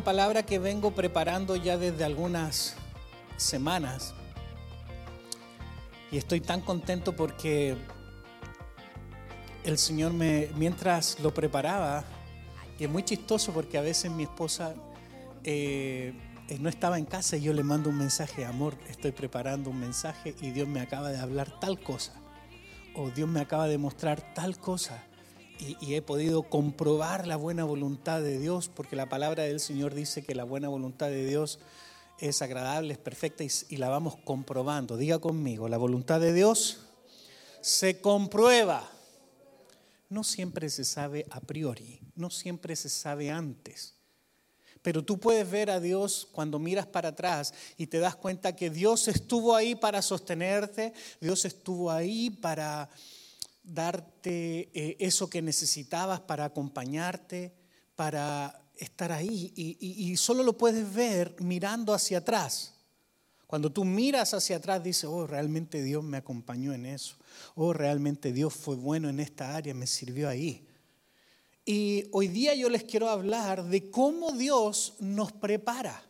[0.00, 2.74] una palabra que vengo preparando ya desde algunas
[3.36, 4.14] semanas.
[6.10, 7.76] Y estoy tan contento porque
[9.62, 12.04] el Señor me, mientras lo preparaba,
[12.78, 14.74] y es muy chistoso porque a veces mi esposa
[15.44, 16.14] eh,
[16.58, 20.34] no estaba en casa y yo le mando un mensaje, amor, estoy preparando un mensaje
[20.40, 22.14] y Dios me acaba de hablar tal cosa,
[22.94, 25.04] o Dios me acaba de mostrar tal cosa
[25.60, 30.22] y, he podido comprobar la buena voluntad de Dios, porque la palabra del Señor dice
[30.22, 31.58] que la buena voluntad de Dios
[32.18, 34.96] es agradable, es perfecta y, la vamos comprobando.
[34.96, 36.80] Diga conmigo, la voluntad de Dios
[37.60, 38.90] se comprueba.
[40.08, 43.94] No siempre se sabe a priori, no siempre se sabe antes.
[44.82, 48.70] Pero tú puedes ver a Dios cuando miras para atrás y te das cuenta que
[48.70, 52.88] Dios estuvo ahí para sostenerte, Dios estuvo ahí para
[53.72, 57.52] darte eh, eso que necesitabas para acompañarte,
[57.94, 59.52] para estar ahí.
[59.56, 62.74] Y, solo lo puedes ver mirando hacia atrás.
[63.46, 67.16] Cuando tú miras hacia atrás, dices, oh, realmente Dios me acompañó en eso.
[67.54, 70.66] Oh, realmente Dios fue bueno en esta área, me sirvió ahí.
[71.64, 76.02] Y hoy día yo les quiero hablar de cómo Dios nos prepara.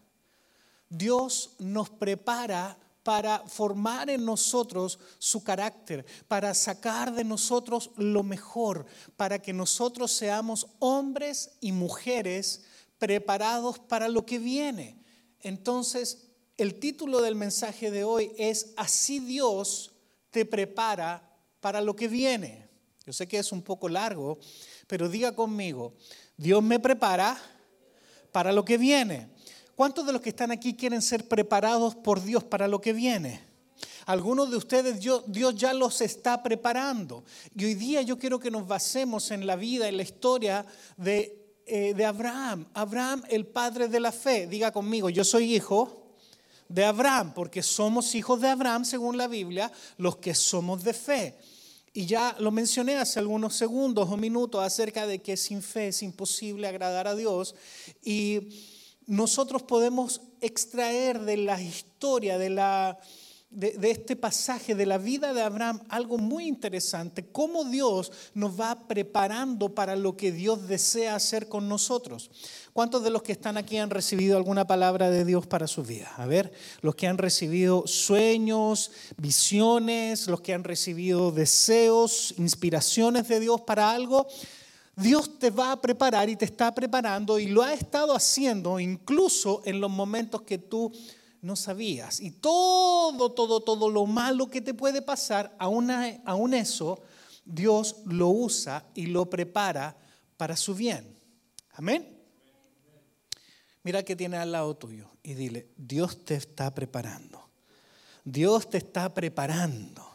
[0.88, 2.78] Dios nos prepara
[3.10, 10.12] para formar en nosotros su carácter, para sacar de nosotros lo mejor, para que nosotros
[10.12, 12.62] seamos hombres y mujeres
[13.00, 15.02] preparados para lo que viene.
[15.40, 19.90] Entonces, el título del mensaje de hoy es Así Dios
[20.30, 22.68] te prepara para lo que viene.
[23.04, 24.38] Yo sé que es un poco largo,
[24.86, 25.94] pero diga conmigo,
[26.36, 27.36] Dios me prepara
[28.30, 29.30] para lo que viene.
[29.80, 33.40] ¿Cuántos de los que están aquí quieren ser preparados por Dios para lo que viene?
[34.04, 37.24] Algunos de ustedes Dios, ya los está preparando.
[37.56, 40.66] Y hoy día yo quiero que nos basemos en la vida, en la historia
[40.98, 42.68] de, eh, de Abraham.
[42.74, 44.46] Abraham, el padre de la fe.
[44.46, 46.18] Diga conmigo, yo soy hijo
[46.68, 51.38] de Abraham, porque somos hijos de Abraham, según la Biblia, los que somos de fe.
[51.94, 56.02] Y ya lo mencioné hace algunos segundos o minutos acerca de que sin fe es
[56.02, 57.54] imposible agradar a Dios.
[58.04, 58.50] Y
[59.10, 62.96] nosotros podemos extraer de la historia, de, la,
[63.50, 68.86] de, este pasaje, de la vida de Abraham, algo muy interesante, cómo Dios nos va
[68.86, 72.30] preparando para lo que Dios desea hacer con nosotros.
[72.72, 76.14] ¿Cuántos de los que están aquí han recibido alguna palabra de Dios para su vida?
[76.16, 83.40] A ver, los que han recibido sueños, visiones, los que han recibido deseos, inspiraciones de
[83.40, 84.28] Dios para algo.
[84.96, 89.62] Dios te va a preparar y te está preparando y lo ha estado haciendo incluso
[89.64, 90.92] en los momentos que tú
[91.42, 92.20] no sabías.
[92.20, 95.90] Y todo, todo, todo lo malo que te puede pasar, aún,
[96.24, 97.00] aún eso,
[97.44, 99.96] Dios lo usa y lo prepara
[100.36, 101.16] para su bien.
[101.72, 102.20] Amén.
[103.82, 107.48] Mira que tiene al lado tuyo y dile, Dios te está preparando.
[108.24, 110.09] Dios te está preparando.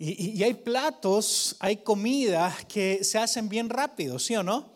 [0.00, 4.72] Y, hay platos, hay comidas que se hacen bien rápido, ¿sí o no?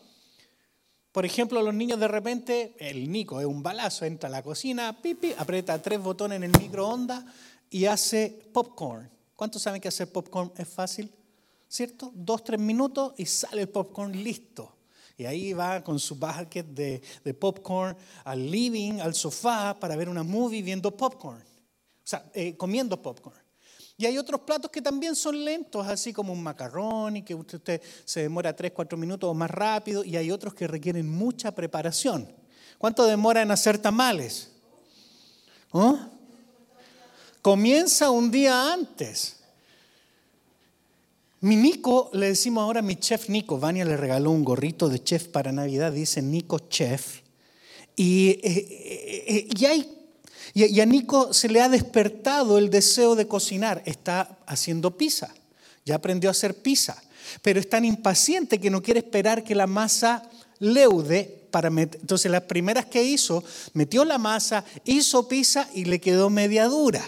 [1.12, 5.00] Por ejemplo, los niños de repente, el Nico es un balazo, entra a la cocina,
[5.00, 7.24] pipi, aprieta tres botones en el microondas
[7.70, 9.08] y hace popcorn.
[9.36, 11.12] ¿Cuántos saben que hacer popcorn es fácil?
[11.68, 12.10] ¿Cierto?
[12.14, 14.74] Dos, tres minutos y sale el popcorn listo.
[15.16, 20.24] Y ahí va con su bucket de, popcorn al living, al sofá, para ver una
[20.24, 21.40] movie viendo popcorn.
[21.40, 23.41] O sea, eh, comiendo popcorn.
[23.96, 27.80] Y hay otros platos que también son lentos, así como un macarrón y que usted
[28.04, 30.04] se demora 3, 4 minutos o más rápido.
[30.04, 32.28] Y hay otros que requieren mucha preparación.
[32.78, 34.50] ¿Cuánto demora en hacer tamales?
[35.70, 35.98] ¿Oh?
[37.40, 39.36] Comienza un día antes.
[41.40, 45.26] Mi Nico, le decimos ahora mi chef Nico, Vania le regaló un gorrito de chef
[45.26, 47.20] para Navidad, dice Nico Chef.
[47.96, 50.01] Y, eh, eh, eh, y hay
[50.54, 53.82] y, a Nico se le ha despertado el deseo de cocinar.
[53.86, 55.32] Está haciendo pizza.
[55.84, 57.02] Ya aprendió a hacer pizza.
[57.40, 60.28] Pero es tan impaciente que no quiere esperar que la masa
[60.58, 61.68] leude para.
[61.68, 63.42] Entonces las primeras que hizo,
[63.72, 67.02] metió la masa, hizo pizza y le quedó media dura.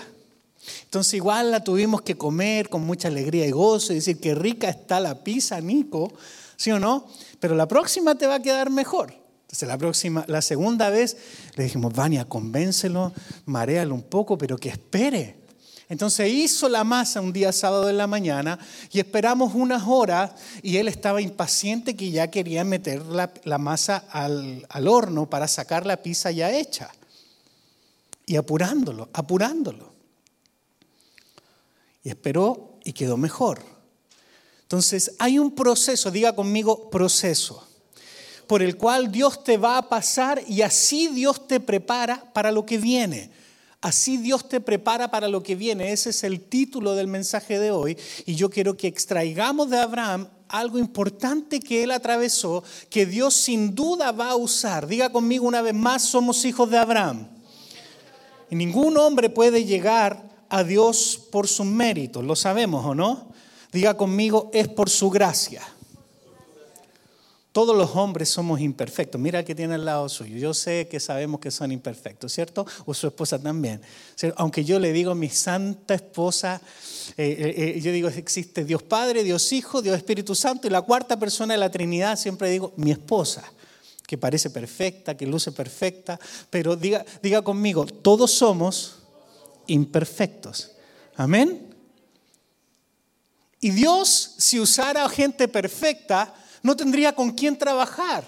[0.84, 4.70] Entonces igual la tuvimos que comer con mucha alegría y gozo y decir que rica
[4.70, 6.12] está la pizza, Nico,
[6.56, 7.06] ¿sí o no?
[7.40, 9.23] Pero la próxima te va a quedar mejor.
[9.54, 11.16] Entonces la próxima, la segunda vez
[11.54, 13.12] le dijimos, Vania, convéncelo,
[13.46, 15.36] maréalo un poco, pero que espere.
[15.88, 18.58] Entonces hizo la masa un día sábado en la mañana
[18.90, 24.88] y esperamos unas horas y él estaba impaciente que ya quería meter la, masa al
[24.88, 26.90] horno para sacar la pizza ya hecha.
[28.26, 29.94] Y apurándolo, apurándolo.
[32.02, 33.62] Y esperó y quedó mejor.
[34.62, 37.68] Entonces hay un proceso, diga conmigo proceso.
[38.46, 42.66] Por el cual Dios te va a pasar y así Dios te prepara para lo
[42.66, 43.30] que viene.
[43.80, 45.92] Así Dios te prepara para lo que viene.
[45.92, 47.98] Ese es el título del mensaje de hoy.
[48.24, 53.74] Y yo quiero que extraigamos de Abraham algo importante que él atravesó, que Dios sin
[53.74, 54.86] duda va a usar.
[54.86, 57.28] Diga conmigo una vez más, somos hijos de Abraham.
[58.50, 63.32] Ningún hombre puede llegar a Dios por sus méritos, lo sabemos o no.
[63.72, 65.62] Diga conmigo, es por su gracia.
[67.54, 69.20] Todos los hombres somos imperfectos.
[69.20, 70.36] Mira que tiene al lado suyo.
[70.38, 72.66] Yo sé que sabemos que son imperfectos, ¿cierto?
[72.84, 73.80] O su esposa también.
[74.34, 76.60] Aunque yo le digo a mi santa esposa,
[77.16, 80.82] eh, eh, eh, yo digo, existe Dios Padre, Dios Hijo, Dios Espíritu Santo y la
[80.82, 83.44] cuarta persona de la Trinidad, siempre digo, mi esposa,
[84.04, 86.18] que parece perfecta, que luce perfecta,
[86.50, 88.96] pero diga, diga conmigo, todos somos
[89.68, 90.72] imperfectos.
[91.14, 91.72] Amén.
[93.60, 96.34] Y Dios, si usara gente perfecta,
[96.64, 98.24] no tendría con quién trabajar.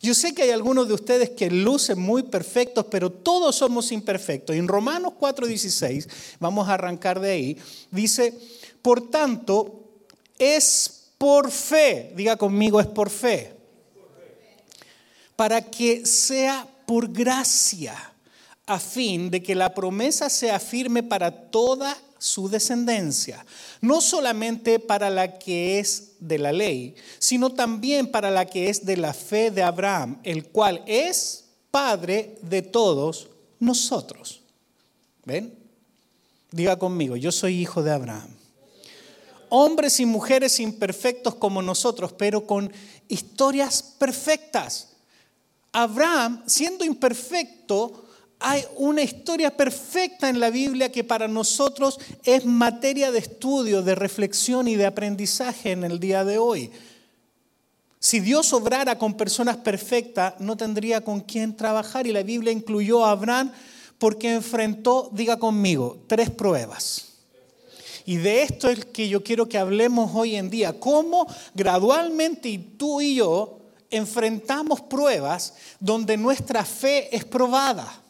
[0.00, 4.54] Yo sé que hay algunos de ustedes que lucen muy perfectos, pero todos somos imperfectos.
[4.54, 6.08] En Romanos 4:16,
[6.38, 7.58] vamos a arrancar de ahí,
[7.90, 8.38] dice,
[8.82, 9.82] por tanto,
[10.38, 13.56] es por fe, diga conmigo, es por fe,
[15.34, 17.96] para que sea por gracia,
[18.66, 23.44] a fin de que la promesa sea firme para toda su descendencia,
[23.80, 28.84] no solamente para la que es de la ley, sino también para la que es
[28.84, 33.28] de la fe de Abraham, el cual es Padre de todos
[33.60, 34.40] nosotros.
[35.24, 35.54] ¿Ven?
[36.50, 38.30] Diga conmigo, yo soy hijo de Abraham.
[39.50, 42.72] Hombres y mujeres imperfectos como nosotros, pero con
[43.08, 44.90] historias perfectas.
[45.72, 48.07] Abraham, siendo imperfecto,
[48.40, 53.94] hay una historia perfecta en la Biblia que para nosotros es materia de estudio, de
[53.94, 56.70] reflexión y de aprendizaje en el día de hoy.
[58.00, 63.04] Si Dios obrara con personas perfectas, no tendría con quién trabajar y la Biblia incluyó
[63.04, 63.50] a Abraham
[63.98, 67.06] porque enfrentó, diga conmigo, tres pruebas.
[68.06, 73.00] Y de esto es que yo quiero que hablemos hoy en día, cómo gradualmente tú
[73.00, 73.58] y yo
[73.90, 78.02] enfrentamos pruebas donde nuestra fe es probada.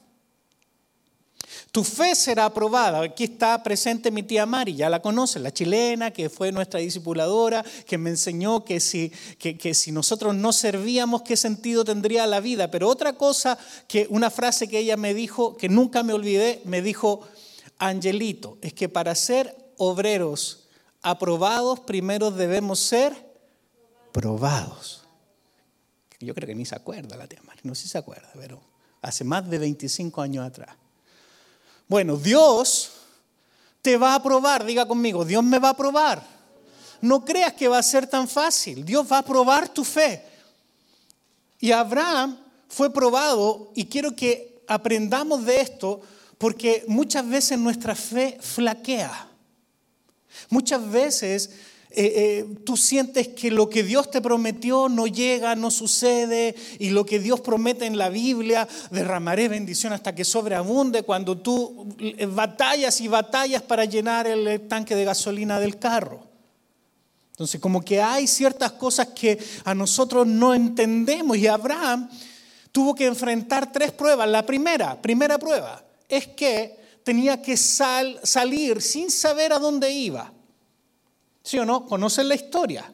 [1.79, 3.01] Tu fe será aprobada.
[3.03, 7.65] Aquí está presente mi tía Mari, ya la conoce, la chilena, que fue nuestra discipuladora,
[7.87, 12.69] que me enseñó que si, que, si nosotros no servíamos, qué sentido tendría la vida.
[12.73, 16.83] Pero otra cosa, que una frase que ella me dijo, que nunca me olvidé, me
[16.83, 17.21] dijo,
[17.79, 20.67] Angelito, es que para ser obreros
[21.01, 23.15] aprobados, primero debemos ser
[24.11, 25.05] probados.
[26.19, 28.61] Yo creo que ni se acuerda la tía Mari, no sé si se acuerda, pero
[29.01, 30.77] hace más de 25 años atrás.
[31.89, 32.93] Bueno, Dios
[33.83, 36.23] te va a probar, diga conmigo, Dios me va a probar.
[37.01, 40.23] No creas que va a ser tan fácil, Dios va a probar tu fe.
[41.59, 42.39] Y Abraham
[42.69, 46.01] fue probado y quiero que aprendamos de esto
[46.37, 49.27] porque muchas veces nuestra fe flaquea.
[50.51, 51.51] Muchas veces
[51.91, 56.91] eh, eh, tú sientes que lo que Dios te prometió no llega, no sucede, y
[56.91, 62.27] lo que Dios promete en la Biblia, derramaré bendición hasta que sobreabunde, cuando tú eh,
[62.27, 66.29] batallas y batallas para llenar el tanque de gasolina del carro.
[67.31, 72.11] Entonces, como que hay ciertas cosas que a nosotros no entendemos, y Abraham
[72.71, 74.29] tuvo que enfrentar tres pruebas.
[74.29, 80.35] La primera, primera prueba, es que tenía que salir sin saber a dónde iba.
[81.49, 81.87] ¿Sí o no?
[81.87, 82.93] ¿Conocen la historia?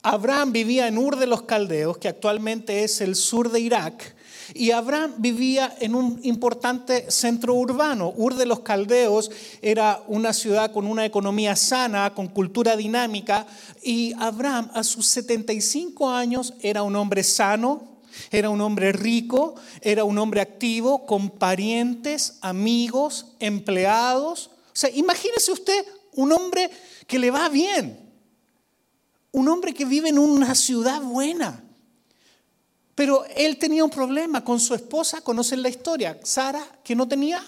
[0.00, 4.16] Abraham vivía en Ur de los Caldeos, que actualmente es el sur de Irak,
[4.54, 8.14] y Abraham vivía en un importante centro urbano.
[8.16, 9.30] Ur de los Caldeos
[9.60, 13.46] era una ciudad con una economía sana, con cultura dinámica,
[13.82, 17.98] y Abraham a sus 75 años era un hombre sano,
[18.30, 24.50] era un hombre rico, era un hombre activo, con parientes, amigos, empleados.
[24.68, 25.84] O sea, imagínese usted
[26.18, 26.68] un hombre
[27.08, 27.98] que le va bien,
[29.32, 31.64] un hombre que vive en una ciudad buena.
[32.94, 37.42] Pero él tenía un problema con su esposa, conocen la historia, Sara, que no tenía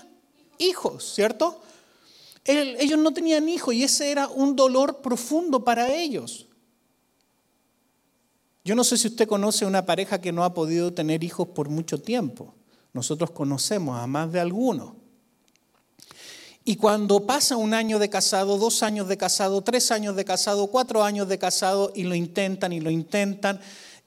[0.59, 1.63] hijos, ¿cierto?
[2.43, 6.47] ellos no tenían hijos y ese era un dolor profundo para ellos.
[8.65, 11.69] Yo no sé si usted conoce una pareja que no ha podido tener hijos por
[11.69, 12.55] mucho tiempo.
[12.95, 15.00] Nosotros conocemos a más de algunos.
[16.65, 20.67] Y cuando pasa un año de casado, dos años de casado, tres años de casado,
[20.67, 23.61] cuatro años de casado y lo intentan y lo intentan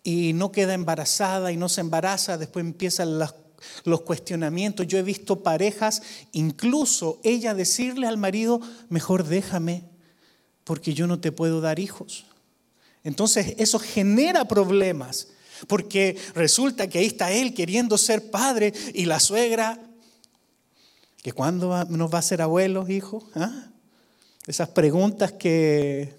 [0.03, 4.85] y no queda embarazada y no se embaraza, después empiezan los cuestionamientos.
[4.87, 9.85] Yo he visto parejas, incluso ella decirle al marido, mejor déjame
[10.63, 12.25] porque yo no te puedo dar hijos.
[13.03, 15.27] Entonces eso genera problemas
[15.67, 19.79] Porque resulta que ahí está él queriendo ser padre y la suegra,
[21.23, 23.27] que cuándo nos va a ser abuelos, hijo.
[23.33, 23.69] ¿Ah?
[24.45, 26.13] Esas preguntas que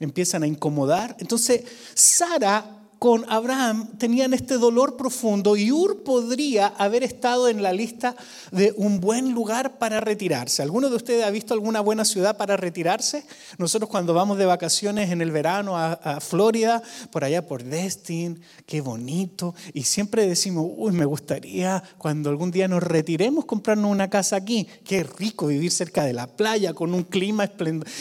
[0.00, 1.14] empiezan a incomodar.
[1.20, 1.62] Entonces,
[1.94, 8.14] Sara con Abraham tenían este dolor profundo y Ur podría haber estado en la lista
[8.52, 10.60] de un buen lugar para retirarse.
[10.60, 13.24] ¿Alguno de ustedes ha visto alguna buena ciudad para retirarse?
[13.56, 18.82] Nosotros cuando vamos de vacaciones en el verano a, Florida, por allá por Destin, qué
[18.82, 24.36] bonito, y siempre decimos, uy, me gustaría cuando algún día nos retiremos comprarnos una casa
[24.36, 24.68] aquí.
[24.84, 27.50] Qué rico vivir cerca de la playa con un clima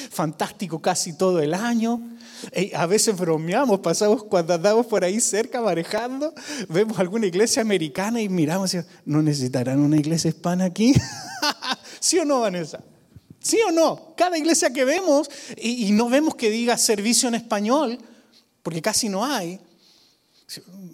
[0.09, 2.01] fantástico casi todo el año
[2.75, 6.33] a veces bromeamos, pasamos cuando andamos por ahí cerca manejando,
[6.67, 10.93] vemos alguna iglesia americana y miramos y ¿no necesitarán una iglesia hispana aquí?
[11.99, 12.83] ¿Sí o no, Vanessa?
[13.41, 14.13] ¿Sí o no?
[14.15, 17.97] Cada iglesia que vemos y, no vemos que diga servicio en español,
[18.63, 19.59] porque casi no hay,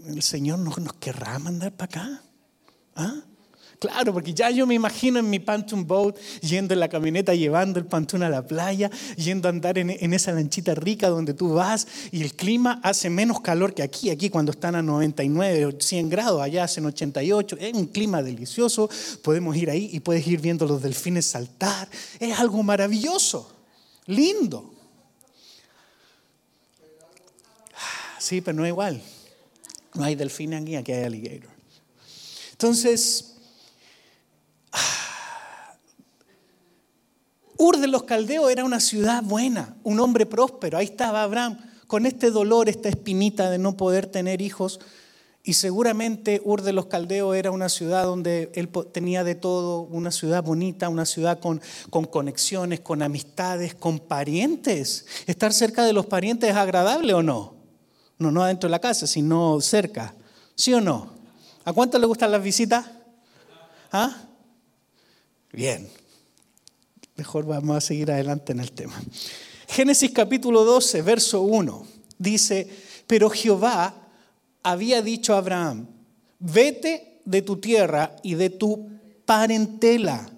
[0.08, 2.24] el Señor no nos querrá mandar para acá.
[2.96, 3.22] ¿Ah?
[3.80, 7.80] Claro, porque ya yo me imagino en mi pontoon boat yendo en la camioneta, llevando
[7.80, 11.54] el pontoon a la playa, yendo a andar en, en, esa lanchita rica donde tú
[11.54, 14.10] vas y el clima hace menos calor que aquí.
[14.10, 17.58] Aquí cuando están a 99 o 100 grados, allá hacen 88.
[17.60, 18.90] Es un clima delicioso.
[19.22, 21.90] Podemos ir ahí y puedes ir viendo los delfines saltar.
[22.20, 23.52] Es algo maravilloso,
[24.06, 24.74] lindo.
[28.20, 29.02] Sí, pero no es igual.
[29.94, 31.50] No hay delfines aquí, aquí hay alligator.
[32.54, 33.35] Entonces,
[37.58, 40.78] Ur de los Caldeos era una ciudad buena, un hombre próspero.
[40.78, 41.58] Ahí estaba Abraham
[41.88, 44.80] con este dolor, esta espinita de no poder tener hijos.
[45.44, 50.12] Y seguramente Ur de los Caldeos era una ciudad donde él tenía de todo, una
[50.12, 55.06] ciudad bonita, una ciudad con, con, conexiones, con amistades, con parientes.
[55.28, 57.56] ¿Estar cerca de los parientes es agradable o no?
[58.18, 60.16] No, no adentro de la casa, sino cerca.
[60.56, 61.14] ¿Sí o no?
[61.64, 62.86] ¿A cuánto le gustan las visitas?
[63.92, 64.16] ¿Ah?
[65.52, 65.88] Bien,
[67.16, 69.02] Mejor vamos a seguir adelante en el tema.
[69.68, 72.68] Génesis capítulo 12, verso 1, dice,
[73.08, 73.96] pero Jehová
[74.62, 75.88] había dicho a Abraham,
[76.40, 78.90] vete de tu tierra y de tu
[79.26, 80.30] parentela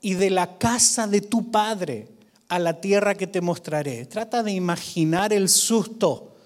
[0.00, 2.08] y de la casa de tu padre
[2.48, 4.06] a la tierra que te mostraré.
[4.06, 6.36] Trata de imaginar el susto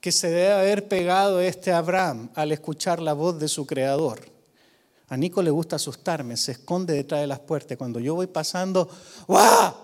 [0.00, 4.39] que se debe haber pegado este Abraham al escuchar la voz de su creador.
[5.10, 7.76] A Nico le gusta asustarme, se esconde detrás de las puertas.
[7.76, 8.88] Cuando yo voy pasando,
[9.26, 9.74] ¡guau!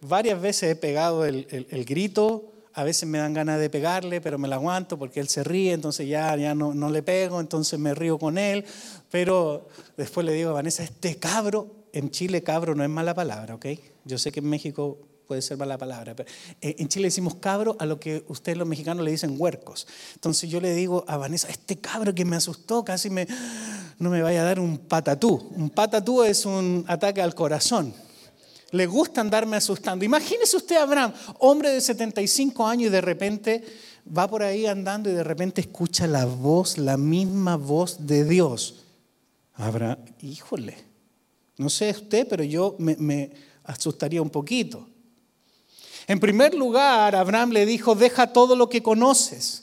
[0.00, 4.48] Varias veces he pegado el, grito, a veces me dan ganas de pegarle, pero me
[4.48, 7.94] lo aguanto porque él se ríe, entonces ya, ya no, no le pego, entonces me
[7.94, 8.64] río con él.
[9.10, 9.68] Pero
[9.98, 13.66] después le digo a Vanessa, este cabro, en Chile cabro no es mala palabra, ¿ok?
[14.06, 14.98] Yo sé que en México
[15.30, 16.28] puede ser mala palabra, pero
[16.60, 19.86] eh, en Chile decimos cabro a lo que ustedes los mexicanos le dicen huercos.
[20.14, 23.28] Entonces yo le digo a Vanessa, este cabro que me asustó, casi me,
[24.00, 25.52] no me vaya a dar un patatú.
[25.54, 27.94] Un patatú es un ataque al corazón.
[28.72, 30.04] Le gusta andarme asustando.
[30.04, 33.62] Imagínese usted Abraham, hombre de 75 años y de repente
[34.04, 38.82] va por ahí andando y de repente escucha la voz, la misma voz de Dios.
[39.54, 40.76] Abraham, híjole,
[41.56, 43.30] no sé usted, pero yo me, me
[43.62, 44.89] asustaría un poquito.
[46.10, 49.62] En primer lugar, Abraham le dijo, deja todo lo que conoces,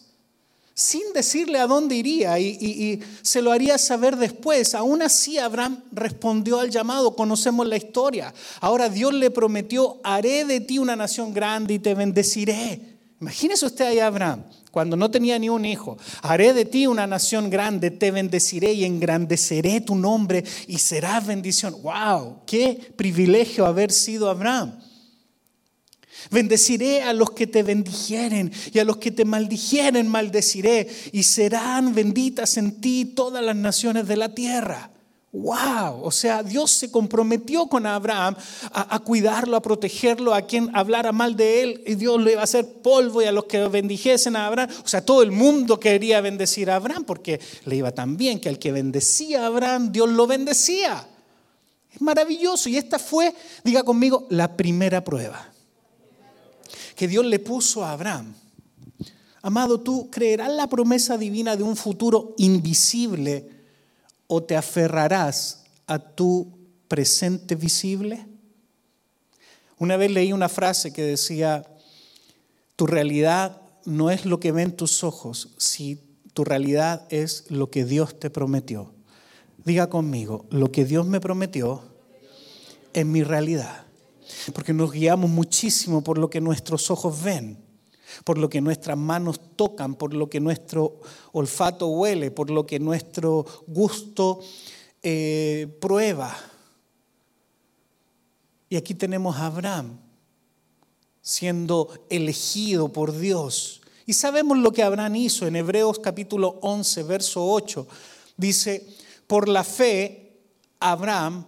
[0.73, 4.73] sin decirle a dónde iría y, se lo haría saber después.
[4.73, 8.33] Aún así, Abraham respondió al llamado, conocemos la historia.
[8.61, 12.79] Ahora Dios le prometió, haré de ti una nación grande y te bendeciré.
[13.19, 15.97] Imagínese usted ahí Abraham, cuando no tenía ni un hijo.
[16.21, 21.75] Haré de ti una nación grande, te bendeciré y engrandeceré tu nombre y serás bendición.
[21.81, 22.43] ¡Wow!
[22.45, 24.87] ¡Qué privilegio haber sido Abraham!
[26.31, 31.93] Bendeciré a los que te bendijeren y a los que te maldijeren maldeciré y serán
[31.93, 34.91] benditas en ti todas las naciones de la tierra.
[35.34, 36.03] ¡Wow!
[36.03, 38.36] O sea, Dios se comprometió con Abraham
[38.72, 42.46] a, cuidarlo, a protegerlo, a quien hablara mal de él, y Dios le iba a
[42.46, 44.69] hacer polvo y a los que bendijesen a Abraham.
[44.84, 48.50] O sea, todo el mundo quería bendecir a Abraham porque le iba tan bien que
[48.50, 51.07] al que bendecía a Abraham, Dios lo bendecía.
[51.93, 52.69] Es maravilloso.
[52.69, 55.51] Y esta fue, diga conmigo, la primera prueba
[56.95, 58.33] que Dios le puso a Abraham.
[59.41, 63.50] Amado, ¿tú creerás la promesa divina de un futuro invisible
[64.27, 66.51] o te aferrarás a tu
[66.88, 68.25] presente visible?
[69.79, 71.65] Una vez leí una frase que decía,
[72.75, 76.01] tu realidad no es lo que ven tus ojos, si
[76.33, 78.93] tu realidad es lo que Dios te prometió.
[79.63, 81.83] Diga conmigo, lo que Dios me prometió
[82.93, 83.87] es mi realidad
[84.53, 87.65] porque nos guiamos muchísimo por lo que nuestros ojos ven.
[88.24, 91.01] por lo que nuestras manos tocan, por lo que nuestro
[91.34, 94.39] olfato huele, por lo que nuestro gusto
[95.03, 96.36] eh, prueba.
[98.70, 100.00] Y aquí tenemos a Abraham
[101.22, 103.82] siendo elegido por Dios.
[104.06, 107.86] Y sabemos lo que Abraham hizo en Hebreos capítulo 11, verso 8.
[108.38, 108.88] Dice,
[109.27, 110.39] por la fe,
[110.79, 111.46] Abraham,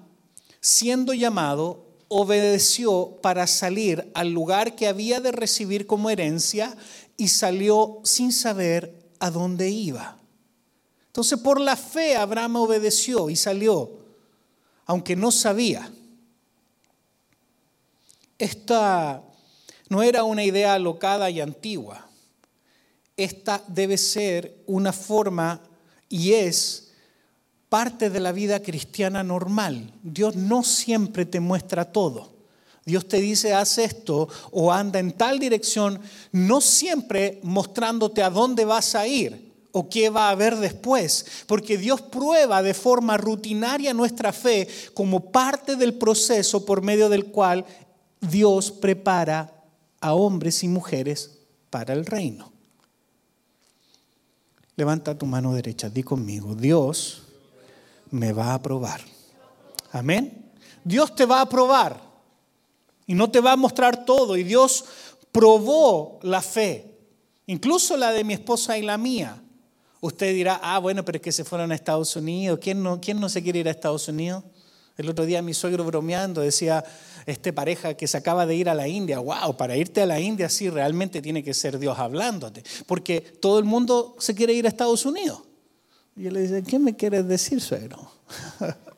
[0.60, 6.75] siendo llamado, obedeció para salir al lugar que había de recibir como herencia
[7.15, 10.17] y salió sin saber a dónde iba.
[11.07, 13.99] Entonces por la fe Abraham obedeció y salió,
[14.85, 15.91] aunque no sabía.
[18.37, 19.23] Esta
[19.89, 22.07] no era una idea alocada y antigua.
[23.17, 25.61] Esta debe ser una forma
[26.07, 26.88] y es
[27.69, 29.93] parte de la vida cristiana normal.
[30.03, 32.39] Dios no siempre te muestra todo.
[32.85, 35.99] Dios te dice, haz esto o anda en tal dirección,
[36.31, 41.77] no siempre mostrándote a dónde vas a ir o qué va a haber después, porque
[41.77, 47.63] Dios prueba de forma rutinaria nuestra fe como parte del proceso por medio del cual
[48.19, 49.53] Dios prepara
[50.01, 51.38] a hombres y mujeres
[51.69, 52.51] para el reino.
[54.75, 57.28] Levanta tu mano derecha, di conmigo, Dios
[58.11, 59.01] me va a probar.
[59.91, 60.51] Amén.
[60.83, 62.01] Dios te va a probar
[63.05, 64.37] y no te va a mostrar todo.
[64.37, 64.85] Y Dios
[65.31, 66.97] probó la fe,
[67.47, 69.41] incluso la de mi esposa y la mía.
[70.01, 72.59] Usted dirá, ah, bueno, pero es que se fueron a Estados Unidos.
[72.61, 74.43] ¿Quién no, quién no se quiere ir a Estados Unidos?
[74.97, 76.83] El otro día mi suegro bromeando decía,
[77.25, 80.19] este pareja que se acaba de ir a la India, wow, para irte a la
[80.19, 84.65] India sí realmente tiene que ser Dios hablándote, porque todo el mundo se quiere ir
[84.65, 85.39] a Estados Unidos.
[86.15, 88.11] Y él le dice, ¿qué me quieres decir, suegro?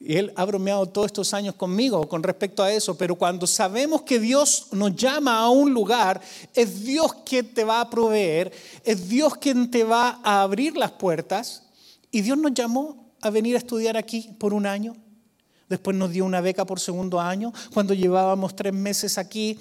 [0.00, 4.02] y él ha bromeado todos estos años conmigo con respecto a eso, pero cuando sabemos
[4.02, 6.20] que Dios nos llama a un lugar,
[6.54, 8.52] es Dios quien te va a proveer,
[8.84, 11.62] es Dios quien te va a abrir las puertas,
[12.10, 14.94] y Dios nos llamó a venir a estudiar aquí por un año,
[15.70, 19.58] después nos dio una beca por segundo año, cuando llevábamos tres meses aquí,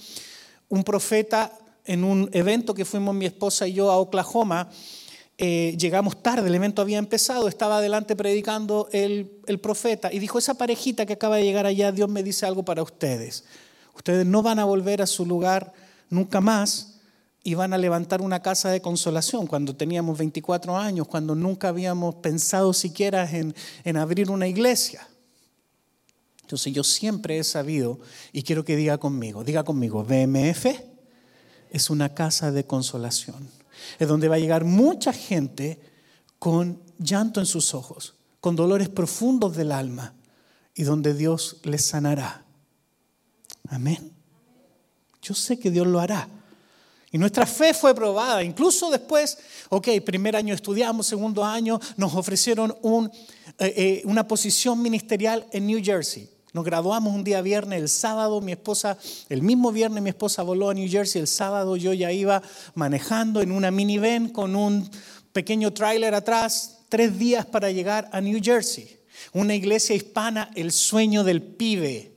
[0.68, 4.70] un profeta en un evento que fuimos mi esposa y yo a Oklahoma,
[5.38, 10.54] eh, llegamos tarde, el evento había empezado, estaba adelante predicando el, profeta y dijo, esa
[10.54, 13.44] parejita que acaba de llegar allá, Dios me dice algo para ustedes.
[13.96, 15.74] Ustedes no van a volver a su lugar
[16.10, 17.00] nunca más
[17.44, 22.16] y van a levantar una casa de consolación cuando teníamos 24 años, cuando nunca habíamos
[22.16, 25.08] pensado siquiera en, en abrir una iglesia.
[26.42, 28.00] Entonces yo siempre he sabido,
[28.32, 30.68] y quiero que diga conmigo, diga conmigo, BMF
[31.72, 33.63] es una casa de consolación
[34.00, 35.80] es donde va a llegar mucha gente
[36.40, 40.14] con llanto en sus ojos, con dolores profundos del alma,
[40.76, 42.46] y donde Dios les sanará.
[43.70, 44.12] Amén.
[45.22, 46.28] Yo sé que Dios lo hará.
[47.12, 48.44] Y nuestra fe fue probada.
[48.44, 49.38] Incluso después,
[49.70, 52.76] ok, primer año estudiamos, segundo año nos ofrecieron
[53.60, 56.33] eh, eh, una posición ministerial en New Jersey.
[56.54, 58.96] Nos graduamos un día viernes, el sábado mi esposa,
[59.28, 62.44] el mismo viernes mi esposa voló a New Jersey, el sábado yo ya iba
[62.76, 64.88] manejando en una minivan con un
[65.32, 69.00] pequeño tráiler atrás, tres días para llegar a New Jersey.
[69.34, 72.14] Una iglesia hispana, el sueño del pibe.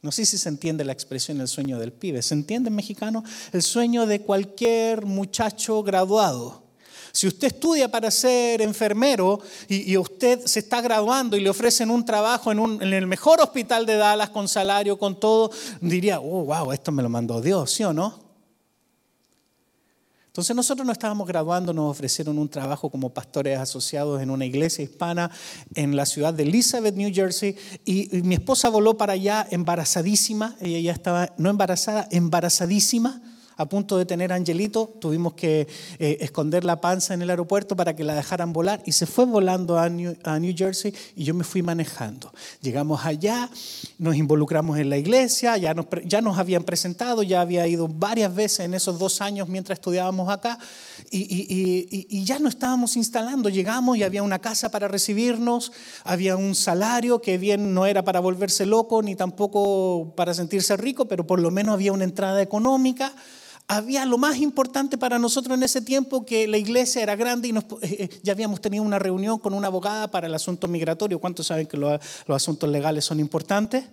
[0.00, 2.22] No sé si se entiende la expresión el sueño del pibe.
[2.22, 3.24] ¿Se entiende en mexicano?
[3.52, 6.65] El sueño de cualquier muchacho graduado.
[7.16, 12.04] Si usted estudia para ser enfermero y, usted se está graduando y le ofrecen un
[12.04, 15.50] trabajo en, el mejor hospital de Dallas con salario, con todo,
[15.80, 18.20] diría, oh, wow, esto me lo mandó Dios, ¿sí o no?
[20.26, 24.84] Entonces nosotros no estábamos graduando, nos ofrecieron un trabajo como pastores asociados en una iglesia
[24.84, 25.30] hispana
[25.74, 30.54] en la ciudad de Elizabeth, New Jersey, y, y mi esposa voló para allá embarazadísima,
[30.60, 33.22] ella ya estaba, no embarazada, embarazadísima
[33.56, 35.66] a punto de tener a Angelito, tuvimos que
[35.98, 39.24] eh, esconder la panza en el aeropuerto para que la dejaran volar y se fue
[39.24, 42.32] volando a New, Jersey y yo me fui manejando.
[42.60, 43.48] Llegamos allá,
[43.98, 48.34] nos involucramos en la iglesia, ya nos, ya nos habían presentado, ya había ido varias
[48.34, 50.58] veces en esos dos años mientras estudiábamos acá
[51.10, 53.48] y, y, y ya nos estábamos instalando.
[53.48, 55.72] Llegamos y había una casa para recibirnos,
[56.04, 61.06] había un salario que bien no era para volverse loco ni tampoco para sentirse rico,
[61.06, 63.14] pero por lo menos había una entrada económica
[63.68, 67.56] había lo más importante para nosotros en ese tiempo que la iglesia era grande y
[67.56, 71.18] eh, eh, ya habíamos tenido una reunión con una abogada para el asunto migratorio.
[71.18, 73.84] ¿Cuántos saben que los, asuntos legales son importantes?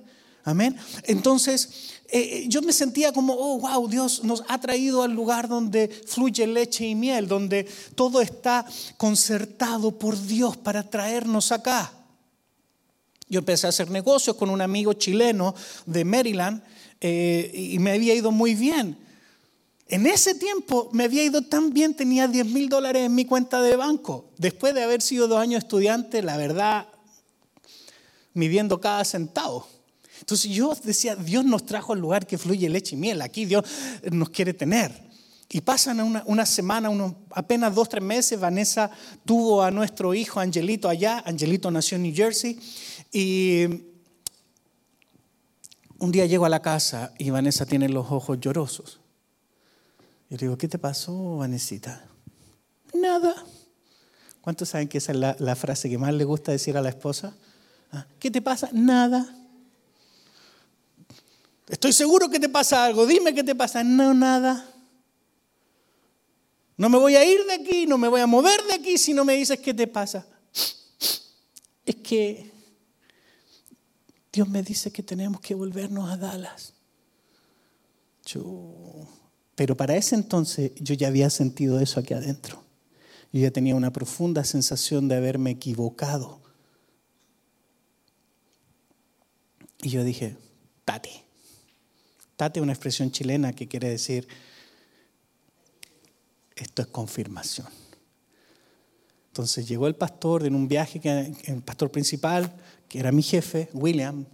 [0.45, 0.77] Amén.
[1.03, 5.88] Entonces, eh, yo me sentía como, oh, wow, Dios nos ha traído al lugar donde
[5.88, 8.65] fluye leche y miel, donde todo está
[8.97, 11.93] concertado por Dios para traernos acá.
[13.29, 15.55] Yo empecé a hacer negocios con un amigo chileno
[15.86, 16.62] de Maryland
[17.01, 19.02] y me había ido muy bien.
[19.93, 23.62] En ese tiempo me había ido tan bien, tenía 10 mil dólares en mi cuenta
[23.62, 24.32] de banco.
[24.39, 26.88] Después de haber sido dos años estudiante, la verdad,
[28.34, 29.67] midiendo cada centavo.
[30.19, 33.65] Entonces yo decía, Dios nos trajo al lugar que fluye leche y miel, aquí Dios
[34.12, 34.91] nos quiere tener.
[35.51, 36.89] Y pasan una, semana,
[37.29, 38.89] apenas dos, tres meses, Vanessa
[39.25, 42.60] tuvo a nuestro hijo Angelito allá, Angelito nació en New Jersey,
[43.12, 43.65] y
[45.99, 49.02] un día llego a la casa y Vanessa tiene los ojos llorosos.
[50.33, 52.03] Y le digo, ¿qué te pasó, Vanesita?
[52.91, 53.35] Nada.
[54.41, 57.35] ¿Cuántos saben que esa es la, frase que más le gusta decir a la esposa?
[57.91, 58.07] ¿Ah?
[58.17, 58.67] ¿Qué te pasa?
[58.73, 59.31] Nada.
[61.67, 63.05] Estoy seguro que te pasa algo.
[63.05, 63.83] Dime qué te pasa.
[63.83, 64.67] No, nada.
[66.77, 69.13] No me voy a ir de aquí, no me voy a mover de aquí si
[69.13, 70.25] no me dices qué te pasa.
[71.85, 72.51] Es que
[74.31, 76.73] Dios me dice que tenemos que volvernos a Dallas.
[79.55, 82.63] Pero para ese entonces yo ya había sentido eso aquí adentro.
[83.31, 86.41] Yo ya tenía una profunda sensación de haberme equivocado.
[89.81, 90.37] Y yo dije,
[90.85, 91.23] tate.
[92.35, 94.27] Tate es una expresión chilena que quiere decir
[96.55, 97.67] esto es confirmación.
[99.27, 101.01] Entonces llegó el pastor en un viaje,
[101.45, 102.53] el pastor principal,
[102.87, 104.25] que era mi jefe, William,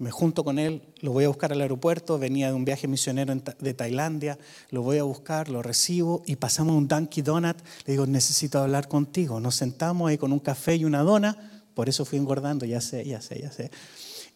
[0.00, 3.34] me junto con él, lo voy a buscar al aeropuerto, venía de un viaje misionero
[3.34, 4.38] de Tailandia,
[4.70, 8.88] lo voy a buscar, lo recibo y pasamos un Dunkin' Donut, le digo, necesito hablar
[8.88, 9.40] contigo.
[9.40, 11.36] Nos sentamos ahí con un café y una dona,
[11.74, 13.70] por eso fui engordando, ya sé, ya sé, ya sé.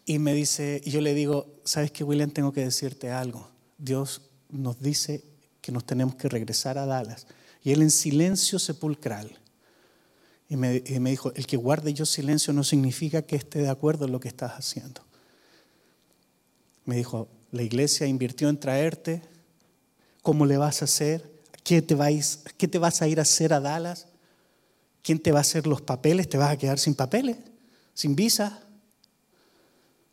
[0.07, 2.31] Y me dice, y yo le digo, ¿sabes qué, William?
[2.31, 3.49] Tengo que decirte algo.
[3.79, 5.25] Dios nos dice
[5.63, 7.27] que nos tenemos que regresar a Dallas.
[7.63, 9.39] Y él en silencio sepulcral.
[10.47, 14.13] Y me, dijo, el que guarde yo silencio no significa que esté de acuerdo en
[14.13, 15.04] lo que estás haciendo.
[16.85, 19.23] Me dijo, la iglesia invirtió en traerte,
[20.23, 21.33] ¿cómo le vas a hacer?
[21.63, 24.07] ¿Qué te, vais, ¿Qué te vas a ir a hacer a Dallas?
[25.03, 26.29] ¿Quién te va a hacer los papeles?
[26.29, 27.37] ¿Te vas a quedar sin papeles?
[27.95, 28.63] ¿Sin visa?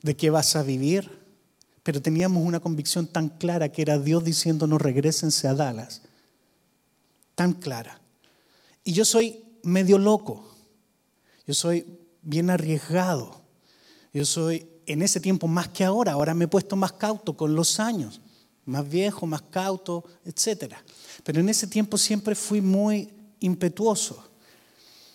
[0.01, 1.09] ¿De qué vas a vivir?
[1.83, 6.03] Pero teníamos una convicción tan clara que era Dios diciéndonos regresense a Dallas.
[7.35, 7.99] Tan clara.
[8.83, 10.55] Y yo soy medio loco.
[11.47, 11.85] Yo soy
[12.21, 13.41] bien arriesgado.
[14.13, 16.13] Yo soy en ese tiempo más que ahora.
[16.13, 18.21] Ahora me he puesto más cauto con los años.
[18.65, 20.75] Más viejo, más cauto, etc.
[21.23, 24.31] Pero en ese tiempo siempre fui muy impetuoso.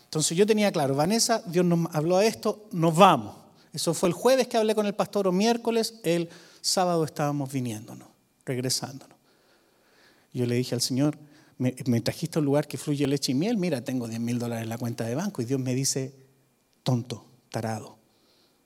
[0.05, 3.35] Entonces yo tenía claro, Vanessa, Dios nos habló de esto, nos vamos.
[3.73, 8.09] Eso fue el jueves que hablé con el pastor o miércoles, el sábado estábamos viniéndonos,
[8.45, 9.17] regresándonos.
[10.33, 11.19] Yo le dije al Señor,
[11.59, 14.65] me, trajiste a un lugar que fluye leche y miel, mira, tengo 10 mil dólares
[14.65, 15.43] en la cuenta de banco.
[15.43, 16.15] Y Dios me dice,
[16.83, 17.99] tonto, tarado.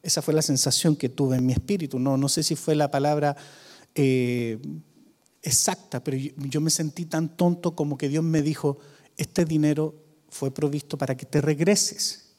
[0.03, 1.99] Esa fue la sensación que tuve en mi espíritu.
[1.99, 3.37] No, no sé si fue la palabra
[3.95, 4.59] eh,
[5.43, 8.79] exacta, pero yo me sentí tan tonto como que Dios me dijo,
[9.17, 9.95] este dinero
[10.29, 12.35] fue provisto para que te regreses.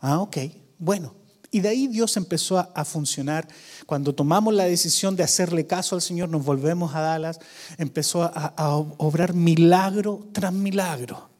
[0.00, 0.36] Ah, ok,
[0.78, 1.14] bueno,
[1.50, 3.46] y de ahí Dios empezó a, funcionar.
[3.86, 7.38] Cuando tomamos la decisión de hacerle caso al Señor, nos volvemos a Dallas,
[7.78, 11.30] empezó a, a obrar milagro tras milagro.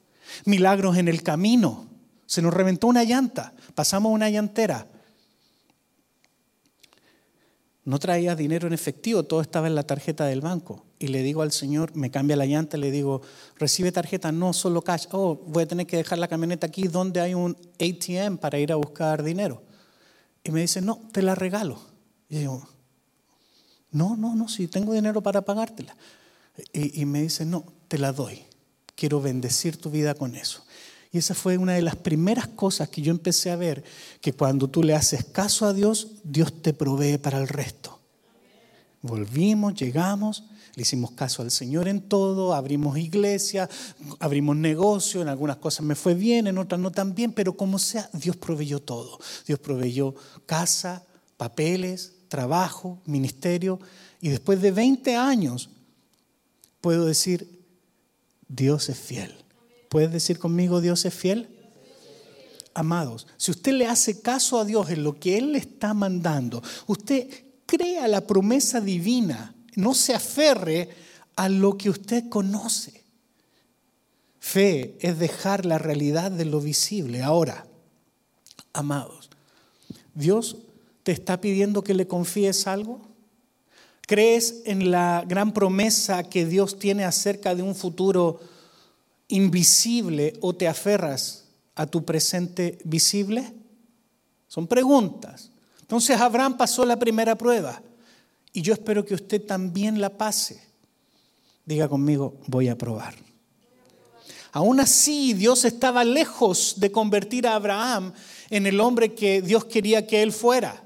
[0.45, 1.89] Milagros en el camino.
[2.27, 4.87] Se nos reventó una llanta, pasamos una llantera.
[7.85, 10.87] No traía dinero en efectivo, todo estaba en la tarjeta del banco.
[10.99, 13.21] Y le digo al Señor, me cambia la llanta, le digo,
[13.59, 15.07] recibe tarjeta, no solo cash.
[15.11, 18.73] Oh, voy a tener que dejar la camioneta aquí donde hay un ATM para ir
[18.73, 19.63] a buscar dinero.
[20.43, 21.79] Y me dice, no, te la regalo.
[22.31, 22.67] Y digo,
[23.91, 25.95] no, no, no, si tengo dinero para pagártela.
[26.73, 28.45] Y, y me dice, no, te la doy.
[28.95, 30.65] Quiero bendecir tu vida con eso.
[31.15, 33.85] Y esa fue una de las primeras cosas que yo empecé a ver,
[34.21, 38.01] que cuando tú le haces caso a Dios, Dios te provee para el resto.
[39.01, 40.43] Volvimos, llegamos,
[40.75, 43.71] le hicimos caso al Señor en todo, abrimos iglesia,
[44.19, 47.79] abrimos negocio, en algunas cosas me fue bien, en otras no tan bien, pero como
[47.79, 49.21] sea, Dios proveyó todo.
[49.47, 51.05] Dios proveyó casa,
[51.37, 53.79] papeles, trabajo, ministerio,
[54.21, 55.71] y después de 20 años
[56.81, 57.65] puedo decir,
[58.49, 59.44] Dios es fiel.
[59.95, 61.49] ¿Puedes decir conmigo, Dios es fiel?
[62.75, 66.61] Amados, si usted le hace caso a Dios en lo que Él le está mandando,
[66.89, 67.29] usted
[67.65, 70.89] crea la promesa divina no se aferre
[71.37, 73.05] a lo que usted conoce.
[74.41, 77.23] Fe es dejar la realidad de lo visible.
[77.23, 77.65] Ahora,
[78.73, 79.31] amados,
[80.13, 80.57] Dios
[81.05, 83.01] te está pidiendo que le confíes algo.
[84.09, 88.41] ¿Crees en la gran promesa que Dios tiene acerca de un futuro
[89.35, 91.45] invisible o te aferras
[91.75, 93.53] a tu presente visible?
[94.47, 95.51] Son preguntas.
[95.81, 97.83] Entonces Abraham pasó la primera prueba.
[98.53, 100.63] Y yo espero que usted también la pase.
[101.67, 103.15] Diga conmigo, voy a probar.
[104.53, 108.13] Aún así, Dios estaba lejos de convertir a Abraham
[108.51, 110.85] en el hombre que Dios quería que él fuera.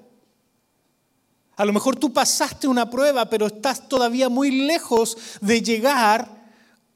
[1.56, 6.37] A lo mejor tú pasaste una prueba, pero estás todavía muy lejos de llegar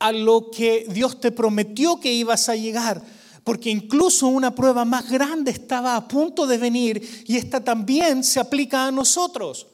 [0.02, 3.00] a lo que Dios te prometió que ibas a llegar.
[3.44, 8.40] Porque incluso una prueba más grande estaba a punto de venir y esta también se
[8.40, 9.68] aplica a nosotros.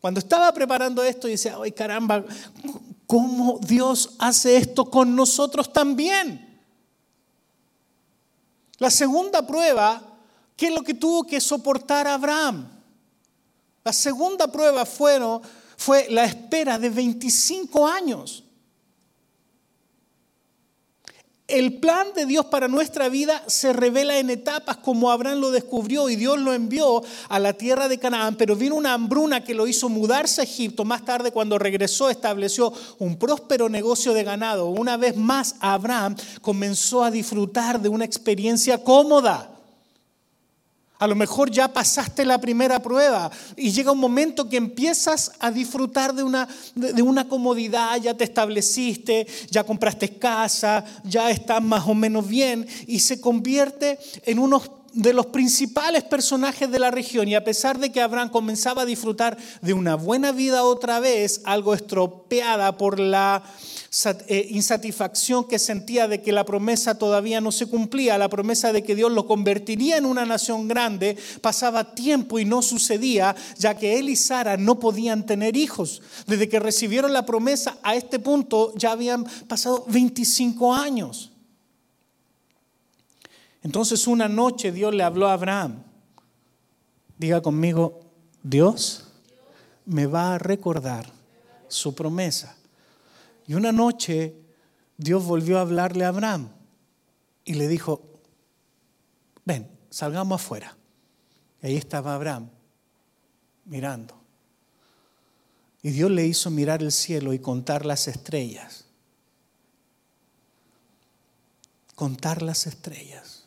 [0.00, 2.24] Cuando estaba preparando esto, decía, ay caramba,
[3.06, 6.60] ¿cómo Dios hace esto con nosotros también?
[8.78, 10.02] La segunda prueba,
[10.56, 12.68] ¿qué es lo que tuvo que soportar Abraham?
[13.84, 15.40] La segunda prueba fueron,
[15.76, 18.42] fue la espera de 25 años.
[21.48, 26.10] El plan de Dios para nuestra vida se revela en etapas como Abraham lo descubrió
[26.10, 29.66] y Dios lo envió a la tierra de Canaán, pero vino una hambruna que lo
[29.66, 30.84] hizo mudarse a Egipto.
[30.84, 34.68] Más tarde cuando regresó estableció un próspero negocio de ganado.
[34.68, 39.57] Una vez más Abraham comenzó a disfrutar de una experiencia cómoda.
[40.98, 45.50] A lo mejor ya pasaste la primera prueba y llega un momento que empiezas a
[45.50, 51.86] disfrutar de una, de una comodidad, ya te estableciste, ya compraste casa, ya estás más
[51.86, 57.28] o menos bien y se convierte en uno de los principales personajes de la región
[57.28, 61.40] y a pesar de que Abraham comenzaba a disfrutar de una buena vida otra vez,
[61.44, 63.42] algo estropeada por la
[64.26, 68.82] eh, insatisfacción que sentía de que la promesa todavía no se cumplía, la promesa de
[68.82, 73.98] que Dios lo convertiría en una nación grande, pasaba tiempo y no sucedía, ya que
[73.98, 76.02] él y Sara no podían tener hijos.
[76.26, 81.32] Desde que recibieron la promesa a este punto ya habían pasado 25 años.
[83.62, 85.82] Entonces una noche Dios le habló a Abraham.
[87.18, 88.00] Diga conmigo,
[88.42, 89.08] Dios
[89.84, 91.10] me va a recordar
[91.66, 92.56] su promesa.
[93.46, 94.34] Y una noche
[94.96, 96.50] Dios volvió a hablarle a Abraham
[97.44, 98.02] y le dijo,
[99.44, 100.76] ven, salgamos afuera.
[101.62, 102.50] Y ahí estaba Abraham
[103.64, 104.18] mirando.
[105.82, 108.86] Y Dios le hizo mirar el cielo y contar las estrellas.
[111.94, 113.37] Contar las estrellas.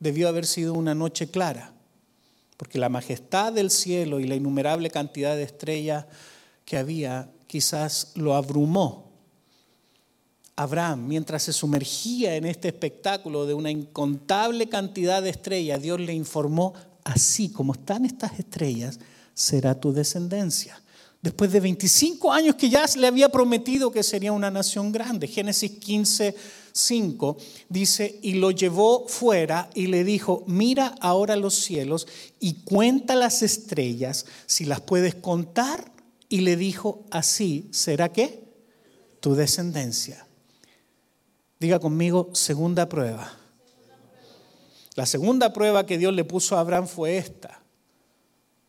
[0.00, 1.72] Debió haber sido una noche clara,
[2.56, 6.06] porque la majestad del cielo y la innumerable cantidad de estrellas
[6.64, 9.06] que había quizás lo abrumó
[10.56, 16.14] Abraham, mientras se sumergía en este espectáculo de una incontable cantidad de estrellas, Dios le
[16.14, 16.72] informó,
[17.04, 18.98] así como están estas estrellas,
[19.34, 20.80] será tu descendencia.
[21.26, 25.26] Después de 25 años que ya le había prometido que sería una nación grande.
[25.26, 26.36] Génesis 15,
[26.70, 27.36] 5
[27.68, 32.06] dice, y lo llevó fuera y le dijo, mira ahora los cielos
[32.38, 35.90] y cuenta las estrellas, si las puedes contar.
[36.28, 38.44] Y le dijo, así será que
[39.18, 40.28] tu descendencia.
[41.58, 43.36] Diga conmigo, segunda prueba.
[44.94, 47.64] La segunda prueba que Dios le puso a Abraham fue esta.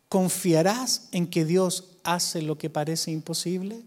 [0.09, 3.81] ¿Confiarás en que Dios hace lo que parece imposible?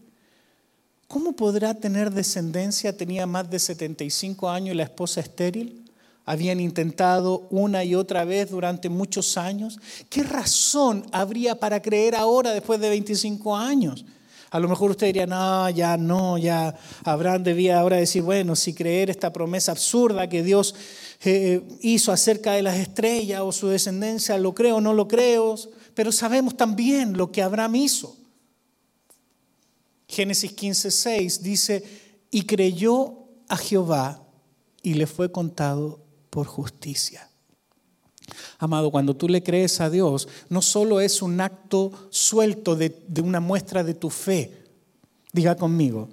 [1.09, 2.97] ¿Cómo podrá tener descendencia?
[2.97, 5.91] Tenía más de 75 años la esposa estéril.
[6.25, 9.81] Habían intentado una y otra vez durante muchos años.
[10.09, 14.05] ¿Qué razón habría para creer ahora después de 25 años?
[14.51, 18.75] A lo mejor usted diría, no, ya no, ya Abraham debía ahora decir, bueno, si
[18.75, 20.75] creer esta promesa absurda que Dios
[21.25, 25.57] eh, hizo acerca de las estrellas o su descendencia, lo creo o no lo creo,
[25.95, 28.17] pero sabemos también lo que Abraham hizo.
[30.09, 31.85] Génesis 15, 6 dice,
[32.31, 34.27] y creyó a Jehová
[34.83, 36.01] y le fue contado
[36.31, 37.31] por justicia.
[38.59, 43.41] Amado, cuando tú le crees a Dios, no solo es un acto suelto de, una
[43.41, 44.65] muestra de tu fe.
[45.33, 46.09] Diga conmigo,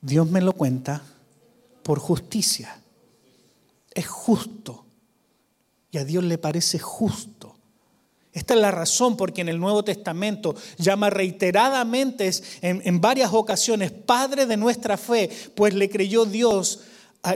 [0.00, 1.02] Dios me lo cuenta
[1.82, 2.80] por justicia.
[3.94, 4.84] Es justo.
[5.90, 7.31] Y a Dios le parece justo.
[8.32, 12.30] Esta es la razón por que en el Nuevo Testamento llama reiteradamente
[12.62, 16.80] en, en, varias ocasiones Padre de nuestra fe, pues le creyó Dios,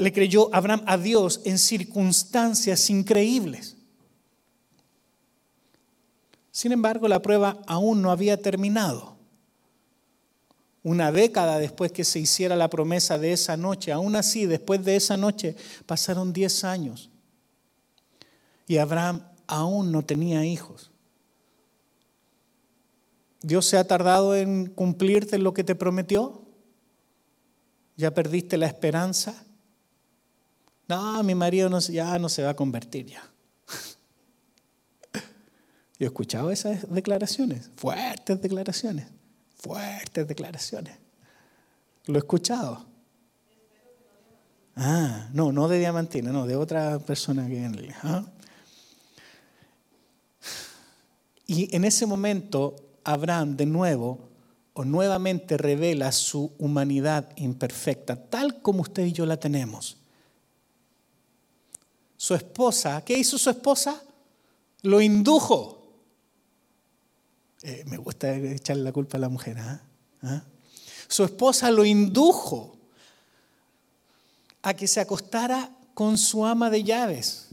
[0.01, 3.77] le creyó Abraham a Dios en circunstancias increíbles.
[6.51, 9.19] Sin embargo, la prueba aún no había terminado.
[10.83, 14.97] Una década después que se hiciera la promesa de esa noche, aún así, después de
[14.97, 15.55] esa noche,
[15.85, 17.11] pasaron 10 años.
[18.67, 20.91] Y Abraham aún no tenía hijos.
[23.43, 26.43] ¿Dios se ha tardado en cumplirte lo que te prometió?
[27.97, 29.45] ¿Ya perdiste la esperanza?
[30.89, 33.23] No, mi marido ya no se va a convertir ya.
[35.15, 35.21] Yo
[36.01, 39.07] he escuchado esas declaraciones, fuertes declaraciones,
[39.55, 40.97] fuertes declaraciones.
[42.07, 42.85] Lo he escuchado.
[44.77, 48.27] Ah, no, no de Diamantina, no, de otra persona que en ¿ah?
[51.47, 54.29] Y en ese momento, Abraham de nuevo
[54.75, 59.97] o nuevamente revela su humanidad imperfecta, tal como usted y yo la tenemos.
[62.17, 64.03] Su esposa, ¿qué hizo su esposa?
[64.83, 65.83] Lo indujo.
[67.63, 69.59] Eh, me gusta echarle la culpa a la mujer.
[69.59, 69.81] ¿ah?
[70.23, 70.45] ¿Ah?
[71.09, 72.77] Su esposa lo indujo
[74.63, 77.46] a que se acostara con su ama de llaves.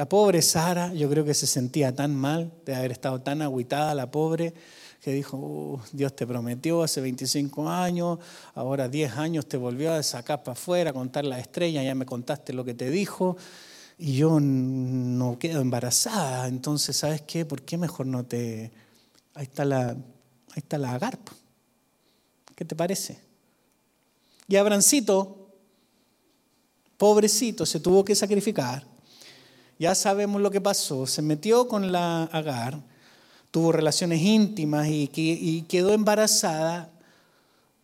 [0.00, 3.94] La pobre Sara, yo creo que se sentía tan mal de haber estado tan agüitada,
[3.94, 4.54] la pobre,
[5.02, 8.18] que dijo, uh, Dios te prometió hace 25 años,
[8.54, 12.06] ahora 10 años te volvió a sacar para afuera, a contar la estrella, ya me
[12.06, 13.36] contaste lo que te dijo,
[13.98, 17.44] y yo no quedo embarazada, entonces, ¿sabes qué?
[17.44, 18.72] ¿Por qué mejor no te...
[19.34, 19.96] Ahí está la, ahí
[20.56, 21.34] está la agarpa.
[22.56, 23.20] ¿Qué te parece?
[24.48, 25.50] Y Abrancito,
[26.96, 28.88] pobrecito, se tuvo que sacrificar.
[29.80, 31.06] Ya sabemos lo que pasó.
[31.06, 32.82] Se metió con la Agar,
[33.50, 36.92] tuvo relaciones íntimas y, y quedó embarazada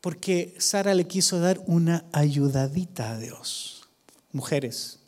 [0.02, 3.88] porque Sara le quiso dar una ayudadita a Dios.
[4.30, 4.98] Mujeres,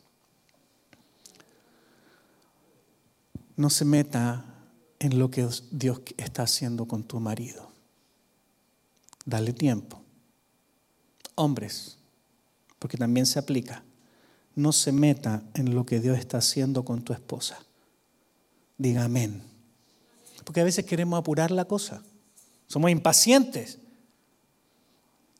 [3.55, 4.43] no se meta
[4.97, 7.69] en lo que Dios está haciendo con tu marido.
[9.25, 10.01] Dale tiempo.
[11.35, 11.99] Hombres,
[12.79, 13.83] porque también se aplica
[14.59, 17.59] no se meta en lo que Dios está haciendo con tu esposa.
[18.77, 19.41] Diga amén.
[20.43, 22.03] Porque a veces queremos apurar la cosa.
[22.67, 23.79] Somos impacientes.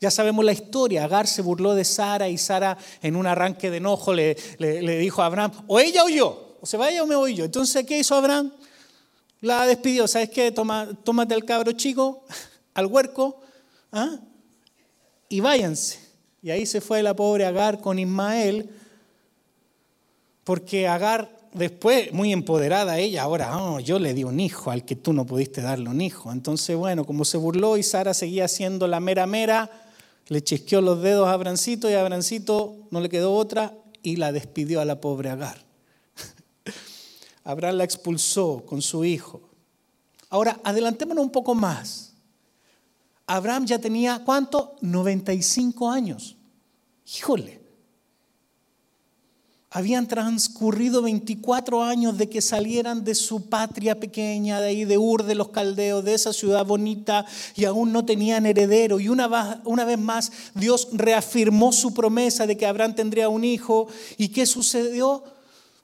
[0.00, 1.04] Ya sabemos la historia.
[1.04, 4.34] Agar se burló de Sara y Sara en un arranque de enojo le,
[4.98, 7.44] dijo a Abraham, o ella o yo, o se vaya o me voy yo.
[7.44, 8.52] Entonces, ¿qué hizo Abraham?
[9.40, 10.08] La despidió.
[10.08, 10.50] ¿Sabes qué?
[10.50, 12.24] Toma, tómate al cabro chico,
[12.74, 13.40] al huerco,
[13.92, 14.18] ¿ah?
[15.28, 15.98] y váyanse.
[16.42, 18.70] Y ahí se fue la pobre Agar con Ismael
[20.50, 24.96] porque Agar después, muy empoderada ella, ahora, oh, yo le di un hijo al que
[24.96, 26.32] tú no pudiste darle un hijo.
[26.32, 29.70] Entonces, bueno, como se burló y Sara seguía siendo la mera mera,
[30.26, 34.32] le chisqueó los dedos a Abrancito y a Abrancito no le quedó otra y la
[34.32, 35.64] despidió a la pobre Agar.
[37.44, 39.40] Abraham la expulsó con su hijo.
[40.30, 42.12] Ahora, adelantémonos un poco más.
[43.24, 44.74] Abraham ya tenía, ¿cuánto?
[44.80, 46.36] 95 años.
[47.06, 47.59] Híjole.
[49.72, 55.22] Habían transcurrido 24 años de que salieran de su patria pequeña, de ahí de Ur
[55.22, 58.98] de los Caldeos, de esa ciudad bonita, y aún no tenían heredero.
[58.98, 63.86] Y una, vez más Dios reafirmó su promesa de que Abraham tendría un hijo.
[64.18, 65.22] ¿Y qué sucedió?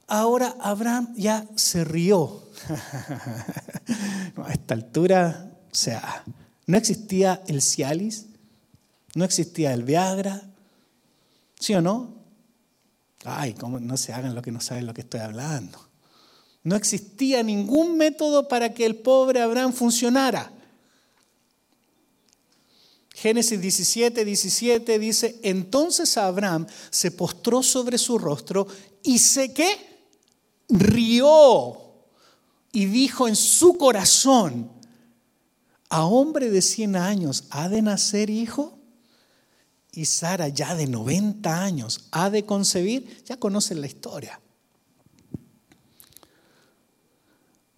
[0.09, 2.43] Ahora Abraham ya se rió.
[4.37, 6.25] a esta altura, o sea,
[6.67, 8.27] no existía el Cialis,
[9.15, 10.43] no existía el Viagra,
[11.61, 12.16] ¿sí o no?
[13.27, 15.79] Ay, ¿cómo no se hagan lo que no saben lo que estoy hablando?
[16.63, 20.53] No existía ningún método para que el pobre Abraham funcionara.
[23.15, 28.67] Génesis 17, 17 dice, entonces Abraham se postró sobre su rostro
[29.03, 29.67] y se qué?
[30.69, 31.79] Rió
[32.73, 34.71] y dijo en su corazón,
[35.89, 38.79] a hombre de 100 años, ¿ha de nacer hijo?
[39.97, 44.41] Y Sara ya de 90 años ha de concebir, ya conocen la historia.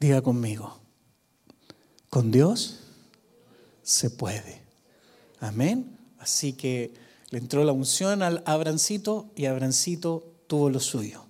[0.00, 0.80] Diga conmigo,
[2.10, 2.80] con Dios
[3.82, 4.60] se puede.
[5.40, 5.96] Amén.
[6.18, 6.92] Así que
[7.30, 11.24] le entró la unción al Abrancito y Abrancito tuvo lo suyo.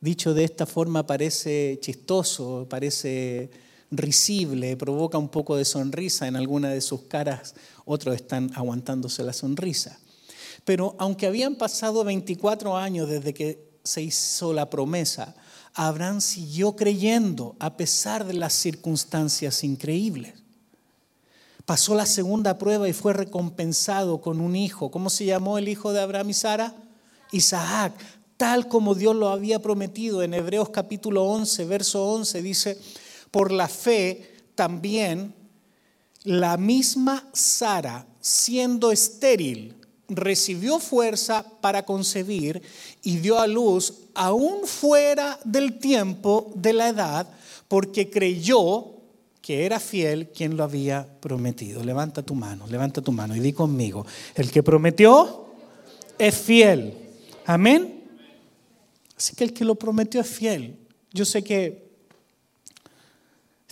[0.00, 3.50] Dicho de esta forma parece chistoso, parece
[3.90, 7.54] risible, provoca un poco de sonrisa en alguna de sus caras
[7.90, 9.98] otros están aguantándose la sonrisa.
[10.64, 15.34] Pero aunque habían pasado 24 años desde que se hizo la promesa,
[15.74, 20.34] Abraham siguió creyendo a pesar de las circunstancias increíbles.
[21.64, 24.90] Pasó la segunda prueba y fue recompensado con un hijo.
[24.90, 26.74] ¿Cómo se llamó el hijo de Abraham y Sara?
[27.32, 27.94] Isaac,
[28.36, 32.78] tal como Dios lo había prometido en Hebreos capítulo 11, verso 11, dice,
[33.30, 35.34] por la fe también
[36.24, 39.76] la misma Sara, siendo estéril,
[40.08, 42.60] recibió fuerza para concebir
[43.02, 47.28] y dio a luz aún fuera del tiempo de la edad,
[47.68, 48.96] porque creyó
[49.40, 51.82] que era fiel quien lo había prometido.
[51.82, 54.04] Levanta tu mano, levanta tu mano y di conmigo,
[54.34, 55.46] el que prometió
[56.18, 56.94] es fiel.
[57.46, 58.04] Amén.
[59.16, 60.76] Así que el que lo prometió es fiel.
[61.12, 61.89] Yo sé que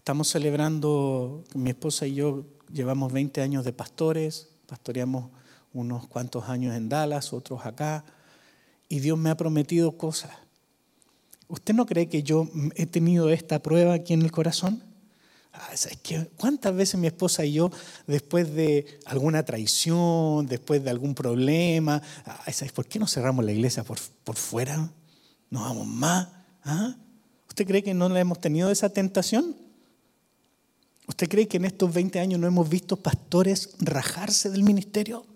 [0.09, 5.29] Estamos celebrando, mi esposa y yo llevamos 20 años de pastores, pastoreamos
[5.75, 8.07] unos cuantos años en Dallas, otros acá,
[8.89, 10.31] y Dios me ha prometido cosas.
[11.47, 14.83] ¿Usted no cree que yo he tenido esta prueba aquí en el corazón?
[15.53, 15.75] Ah,
[16.39, 17.71] ¿Cuántas veces mi esposa y yo,
[18.07, 23.85] después de alguna traición, después de algún problema, ah, por qué no cerramos la iglesia
[23.85, 24.91] por, por fuera?
[25.51, 26.29] ¿No vamos más?
[26.65, 26.97] ¿Ah?
[27.47, 29.68] ¿Usted cree que no la hemos tenido esa tentación?
[31.19, 35.27] ¿Usted cree que en estos 20 años no hemos visto pastores rajarse del ministerio?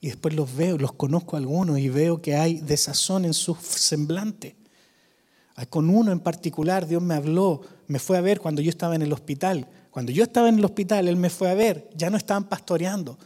[0.00, 3.56] Y después los veo, los conozco a algunos y veo que hay desazón en su
[3.56, 4.54] semblante.
[5.68, 9.02] Con uno en particular, Dios me habló, me fue a ver cuando yo estaba en
[9.02, 9.66] el hospital.
[9.90, 11.90] Cuando yo estaba en el hospital, Él me fue a ver.
[11.96, 13.18] Ya no estaban pastoreando.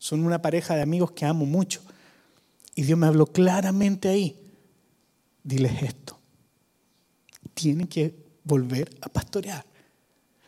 [0.00, 1.80] Son una pareja de amigos que amo mucho.
[2.74, 4.36] Y Dios me habló claramente ahí.
[5.44, 6.18] Diles esto.
[7.54, 9.64] Tienen que volver a pastorear.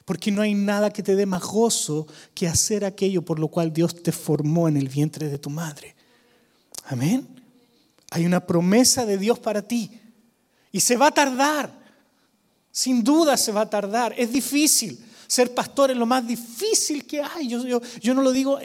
[0.07, 3.72] Porque no hay nada que te dé más gozo que hacer aquello por lo cual
[3.72, 5.94] Dios te formó en el vientre de tu madre.
[6.84, 7.26] Amén.
[8.12, 9.90] Hay una promesa de Dios para ti.
[10.70, 11.70] Y se va a tardar.
[12.70, 14.14] Sin duda se va a tardar.
[14.16, 15.04] Es difícil.
[15.26, 17.48] Ser pastor es lo más difícil que hay.
[17.48, 18.61] Yo, no lo digo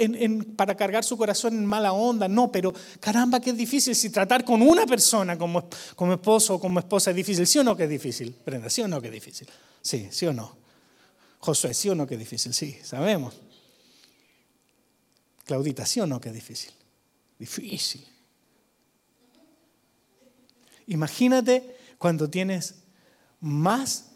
[0.55, 3.95] para cargar su corazón en mala onda, no, pero caramba que es difícil.
[3.95, 7.63] Si tratar con una persona como, como esposo o como esposa es difícil, ¿sí o
[7.63, 8.35] no que es difícil?
[8.45, 9.47] Brenda, ¿sí o no que es difícil?
[9.81, 10.60] Sí, sí o no.
[11.41, 12.53] Josué, ¿sí o no que es difícil?
[12.53, 13.35] Sí, sabemos.
[15.43, 16.71] Claudita, ¿sí o no que es difícil?
[17.39, 18.07] Difícil.
[20.87, 22.75] Imagínate cuando tienes
[23.39, 24.11] más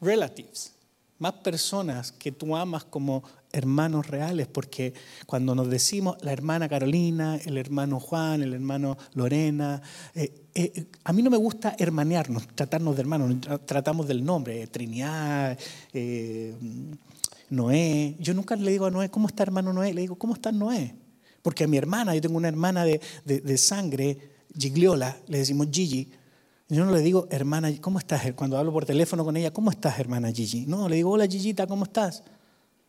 [0.00, 0.72] relatives,
[1.18, 4.94] más personas que tú amas como hermanos reales, porque
[5.26, 9.82] cuando nos decimos la hermana Carolina, el hermano Juan, el hermano Lorena,
[10.14, 13.36] eh, eh, a mí no me gusta hermanearnos, tratarnos de hermanos,
[13.66, 15.58] tratamos del nombre, Trinidad,
[15.92, 16.54] eh,
[17.50, 18.16] Noé.
[18.20, 19.92] Yo nunca le digo a Noé, ¿cómo está hermano Noé?
[19.92, 20.94] Le digo, ¿cómo está Noé?
[21.42, 24.16] Porque a mi hermana, yo tengo una hermana de, de, sangre,
[24.56, 26.10] Gigliola, le decimos Gigi.
[26.68, 28.32] Yo no le digo, hermana, ¿cómo estás?
[28.34, 30.66] Cuando hablo por teléfono con ella, ¿cómo estás, hermana Gigi?
[30.66, 32.22] No, le digo, hola Gigita, ¿cómo estás?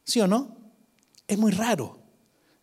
[0.04, 0.56] ¿Sí o no?
[1.28, 2.05] Es muy raro.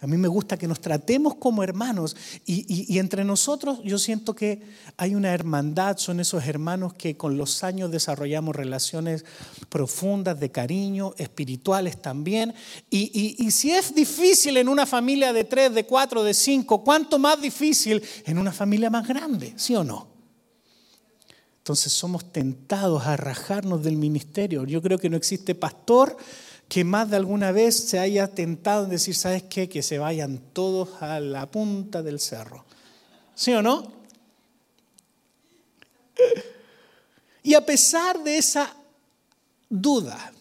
[0.02, 4.60] A mí me gusta que nos tratemos como hermanos y, entre nosotros yo siento que
[4.96, 9.24] hay una hermandad, son esos hermanos que con los años desarrollamos relaciones
[9.68, 12.52] profundas de cariño, espirituales también.
[12.90, 17.20] Y, y si es difícil en una familia de tres, de cuatro, de cinco, ¿cuánto
[17.20, 19.54] más difícil en una familia más grande?
[19.56, 20.08] ¿Sí o no?
[21.58, 24.64] Entonces somos tentados a rajarnos del ministerio.
[24.64, 26.16] Yo creo que no existe pastor
[26.68, 29.68] que más de alguna vez se haya tentado en decir, ¿sabes qué?
[29.68, 32.64] Que se vayan todos a la punta del cerro.
[33.34, 33.92] ¿Sí o no?
[37.42, 38.74] Y a pesar de esa
[39.68, 40.32] duda,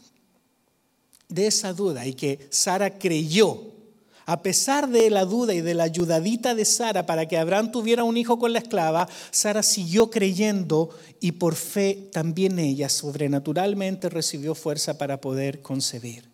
[1.27, 3.71] de esa duda, y que Sara creyó,
[4.31, 8.05] a pesar de la duda y de la ayudadita de Sara para que Abraham tuviera
[8.05, 14.55] un hijo con la esclava, Sara siguió creyendo y por fe también ella sobrenaturalmente recibió
[14.55, 16.29] fuerza para poder concebir.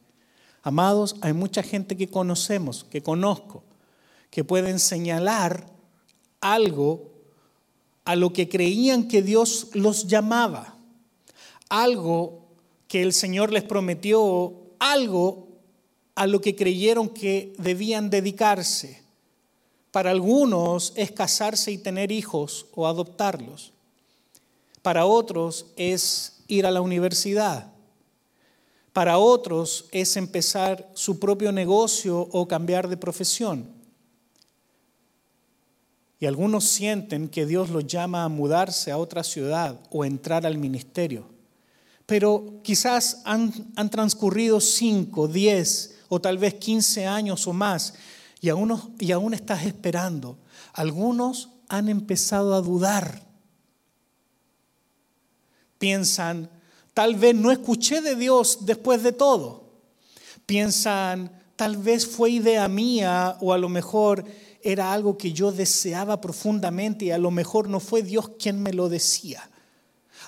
[0.61, 3.63] Amados, hay mucha gente que conocemos, que conozco,
[4.29, 5.65] que pueden señalar
[6.39, 7.09] algo
[8.05, 10.75] a lo que creían que Dios los llamaba,
[11.67, 12.45] algo
[12.87, 15.46] que el Señor les prometió, algo
[16.17, 19.03] a lo que creyeron que debían dedicarse.
[19.91, 23.71] Para algunos es casarse y tener hijos o adoptarlos.
[24.81, 27.71] Para otros es ir a la universidad.
[28.93, 33.69] Para otros es empezar su propio negocio o cambiar de profesión.
[36.19, 40.57] Y algunos sienten que Dios los llama a mudarse a otra ciudad o entrar al
[40.57, 41.27] ministerio.
[42.07, 47.93] Pero quizás han, han transcurrido 5, 10, o tal vez 15 años o más
[48.41, 50.37] y aún, y aún estás esperando.
[50.73, 53.23] Algunos han empezado a dudar.
[55.77, 56.49] Piensan,
[56.93, 59.65] tal vez no escuché de Dios después de todo.
[60.45, 64.25] Piensan, tal vez fue idea mía o a lo mejor
[64.63, 68.73] era algo que yo deseaba profundamente y a lo mejor no fue Dios quien me
[68.73, 69.49] lo decía.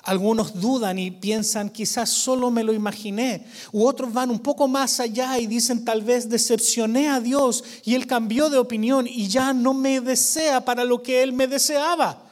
[0.02, 3.46] Algunos dudan y piensan, quizás solo me lo imaginé.
[3.72, 7.94] U otros van un poco más allá y dicen, tal vez decepcioné a Dios y
[7.94, 12.29] Él cambió de opinión y ya no me desea para lo que Él me deseaba.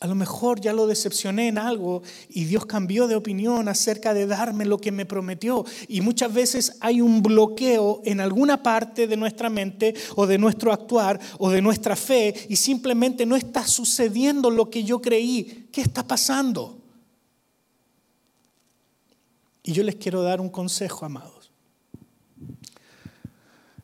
[0.00, 4.26] A lo mejor ya lo decepcioné en algo y Dios cambió de opinión acerca de
[4.26, 5.64] darme lo que me prometió.
[5.88, 10.72] Y muchas veces hay un bloqueo en alguna parte de nuestra mente o de nuestro
[10.72, 15.68] actuar o de nuestra fe y simplemente no está sucediendo lo que yo creí.
[15.72, 16.78] ¿Qué está pasando?
[19.64, 21.50] Y yo les quiero dar un consejo, amados.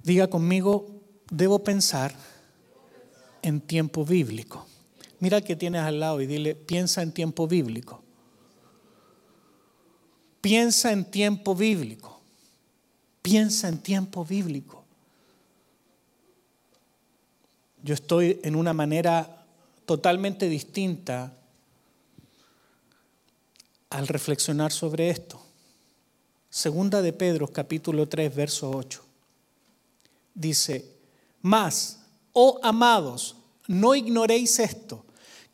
[0.05, 0.87] Diga conmigo,
[1.29, 2.15] debo pensar
[3.43, 4.65] en tiempo bíblico.
[5.25, 8.03] Mira al que tienes al lado y dile, piensa en tiempo bíblico.
[10.43, 12.21] Piensa en tiempo bíblico.
[13.23, 14.85] Piensa en tiempo bíblico.
[17.83, 19.47] Yo estoy en una manera
[19.87, 21.33] totalmente distinta
[23.89, 25.41] al reflexionar sobre esto.
[26.51, 29.03] Segunda de Pedro, capítulo 3, verso 8.
[30.35, 30.85] Dice,
[31.41, 32.01] más,
[32.35, 35.04] oh amados, no ignoréis esto,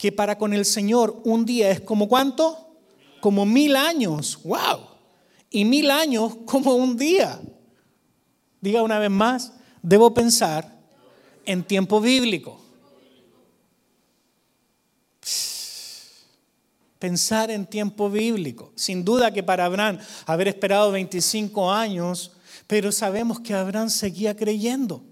[0.01, 2.75] que para con el Señor un día es como cuánto?
[3.21, 4.41] Como mil años.
[4.45, 4.87] ¡Wow!
[5.51, 7.39] Y mil años como un día.
[8.63, 10.75] Diga una vez más, debo pensar
[11.45, 12.59] en tiempo bíblico.
[16.99, 18.73] Pensar en tiempo bíblico.
[18.77, 22.33] Sin duda que para Abraham haber esperado 25 años,
[22.67, 25.10] pero sabemos que Abraham seguía creyendo.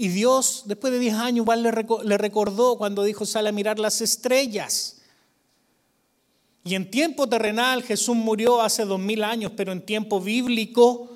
[0.00, 4.00] Y Dios, después de 10 años, igual le recordó cuando dijo, sale a mirar las
[4.00, 4.98] estrellas.
[6.62, 11.10] Y en tiempo terrenal Jesús murió hace dos mil años, pero en tiempo bíblico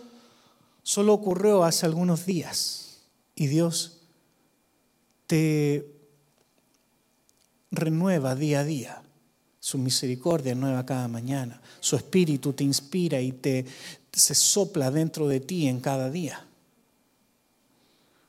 [0.82, 3.02] solo ocurrió hace algunos días.
[3.36, 4.00] Y Dios
[5.28, 5.86] te
[7.70, 9.02] renueva día a día.
[9.60, 11.62] Su misericordia nueva cada mañana.
[11.78, 13.64] Su espíritu te inspira y te
[14.10, 16.44] se sopla dentro de ti en cada día.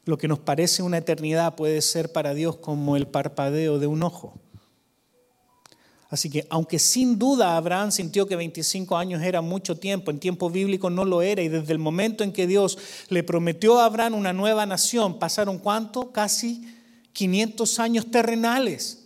[0.06, 4.04] Lo que nos parece una eternidad puede ser para Dios como el parpadeo de un
[4.04, 4.34] ojo.
[6.10, 10.52] Así que aunque sin duda Abraham sintió que 25 años era mucho tiempo, en tiempo
[10.52, 12.78] bíblico no lo era y desde el momento en que Dios
[13.10, 16.12] le prometió a Abraham una nueva nación, pasaron cuánto?
[16.12, 16.68] Casi
[17.14, 19.03] 500 años terrenales.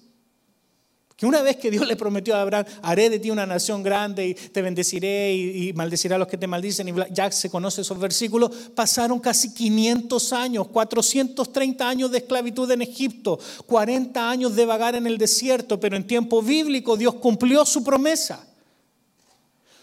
[1.18, 4.28] Que una vez que Dios le prometió a Abraham, haré de ti una nación grande
[4.28, 7.98] y te bendeciré y, maldeciré a los que te maldicen, y ya se conoce esos
[7.98, 14.94] versículos, pasaron casi 500 años, 430 años de esclavitud en Egipto, 40 años de vagar
[14.94, 18.46] en el desierto, pero en tiempo bíblico Dios cumplió su promesa.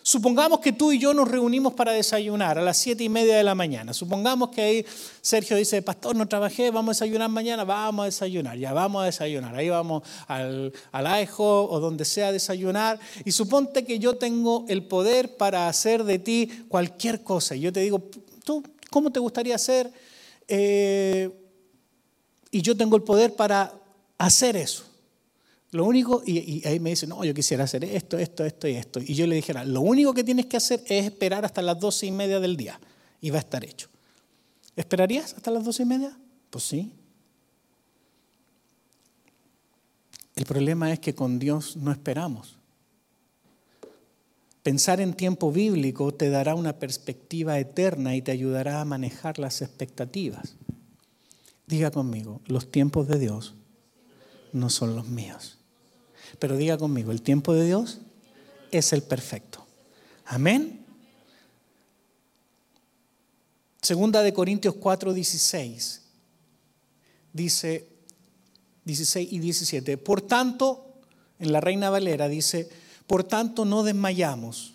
[0.07, 3.43] Supongamos que tú y yo nos reunimos para desayunar a las siete y media de
[3.43, 3.95] la mañana.
[3.95, 4.87] Supongamos que ahí
[5.23, 9.07] Sergio dice, pastor, no trabajé, vamos a desayunar mañana, vamos a desayunar, ya vamos a
[9.07, 9.57] desayunar.
[9.57, 13.01] Ahí vamos al, al o donde sea a desayunar.
[13.25, 17.57] Y suponte que yo tengo el poder para hacer de ti cualquier cosa.
[17.57, 18.03] Y yo te digo,
[18.45, 19.91] ¿tú cómo te gustaría hacer?
[20.47, 21.31] Eh,
[22.51, 23.73] y yo tengo el poder para
[24.19, 24.85] hacer eso.
[25.75, 29.01] Lo único, y, ahí me dice, no, yo quisiera hacer esto, esto, esto y esto.
[29.01, 32.07] Y yo le dijera, lo único que tienes que hacer es esperar hasta las doce
[32.07, 32.79] y media del día
[33.21, 33.89] y va a estar hecho.
[34.77, 36.17] ¿Esperarías hasta las doce y media?
[36.51, 36.93] Pues sí.
[40.37, 42.57] El problema es que con Dios no esperamos.
[44.63, 49.61] Pensar en tiempo bíblico te dará una perspectiva eterna y te ayudará a manejar las
[49.61, 50.55] expectativas.
[51.67, 53.55] Diga conmigo, los tiempos de Dios
[54.53, 55.59] no son los míos.
[56.39, 58.01] Pero diga conmigo, el tiempo de Dios
[58.71, 59.65] es el perfecto.
[60.27, 60.85] Amén.
[63.83, 66.03] Segunda de Corintios 4, 16.
[67.33, 67.89] Dice
[68.85, 69.99] 16 y 17.
[69.99, 70.85] Por tanto,
[71.39, 72.69] en la Reina Valera dice,
[73.07, 74.75] por tanto no desmayamos.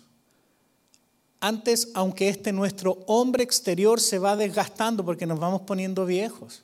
[1.40, 6.62] Antes, aunque este nuestro hombre exterior se va desgastando porque nos vamos poniendo viejos.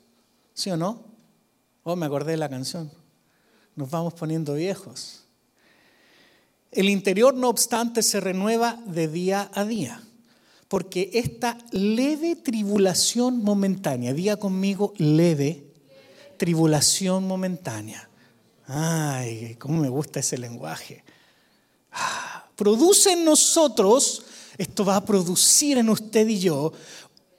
[0.53, 1.03] ¿Sí o no?
[1.83, 2.91] Oh, me acordé de la canción
[3.77, 5.23] nos vamos poniendo viejos.
[6.71, 10.03] El interior, no obstante, se renueva de día a día,
[10.67, 15.63] porque esta leve tribulación momentánea, diga conmigo leve
[16.37, 18.09] tribulación momentánea.
[18.65, 21.03] Ay, cómo me gusta ese lenguaje.
[21.91, 24.23] Ah, produce en nosotros,
[24.57, 26.73] esto va a producir en usted y yo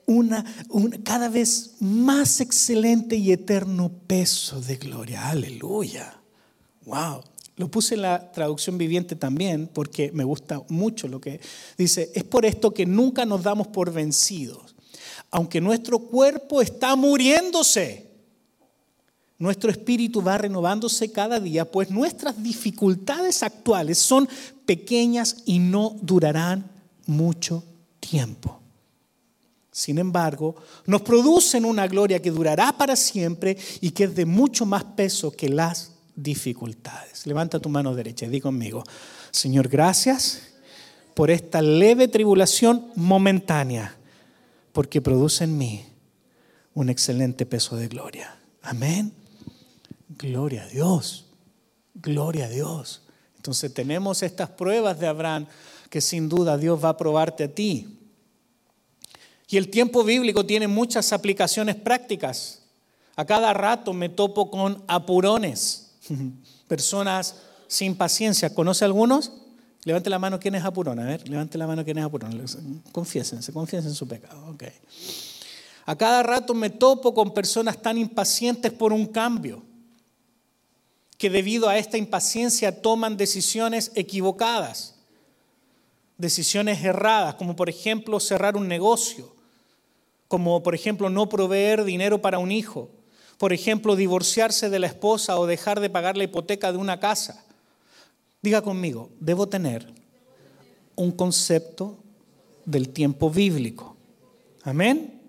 [0.06, 0.44] una,
[1.04, 5.28] cada vez más excelente y eterno peso de gloria.
[5.28, 6.17] Aleluya.
[6.88, 7.22] Wow.
[7.56, 11.40] Lo puse en la traducción viviente también porque me gusta mucho lo que
[11.76, 12.10] dice.
[12.14, 14.74] Es por esto que nunca nos damos por vencidos.
[15.30, 18.06] Aunque nuestro cuerpo está muriéndose,
[19.38, 24.26] nuestro espíritu va renovándose cada día, pues nuestras dificultades actuales son
[24.64, 26.70] pequeñas y no durarán
[27.06, 27.62] mucho
[28.00, 28.60] tiempo.
[29.70, 34.64] Sin embargo, nos producen una gloria que durará para siempre y que es de mucho
[34.64, 37.26] más peso que las dificultades.
[37.26, 38.82] Levanta tu mano derecha y di conmigo,
[39.30, 40.48] Señor, gracias
[41.14, 43.96] por esta leve tribulación momentánea,
[44.72, 45.84] porque produce en mí
[46.74, 48.36] un excelente peso de gloria.
[48.62, 49.12] Amén.
[50.08, 51.26] Gloria a Dios.
[51.94, 53.02] Gloria a Dios.
[53.36, 55.46] Entonces tenemos estas pruebas de Abraham
[55.90, 57.98] que sin duda Dios va a probarte a ti.
[59.48, 62.62] Y el tiempo bíblico tiene muchas aplicaciones prácticas.
[63.16, 65.87] A cada rato me topo con apurones,
[66.66, 67.36] personas
[67.66, 68.54] sin paciencia.
[68.54, 69.32] ¿Conoce algunos?
[69.84, 70.98] Levante la mano quién es apurón.
[71.00, 72.44] A ver, levante la mano quién es apurón.
[72.92, 74.46] Confiésense, confiesen su pecado.
[74.54, 74.72] Okay.
[75.86, 79.62] A cada rato me topo con personas tan impacientes por un cambio,
[81.16, 84.96] que debido a esta impaciencia toman decisiones equivocadas,
[86.18, 89.34] decisiones erradas, como por ejemplo cerrar un negocio,
[90.28, 92.90] como por ejemplo no proveer dinero para un hijo,
[93.38, 97.44] por ejemplo divorciarse de la esposa o dejar de pagar la hipoteca de una casa.
[98.42, 99.92] Diga conmigo, debo tener
[100.96, 101.96] un concepto
[102.64, 103.96] del tiempo bíblico.
[104.64, 105.22] Amén.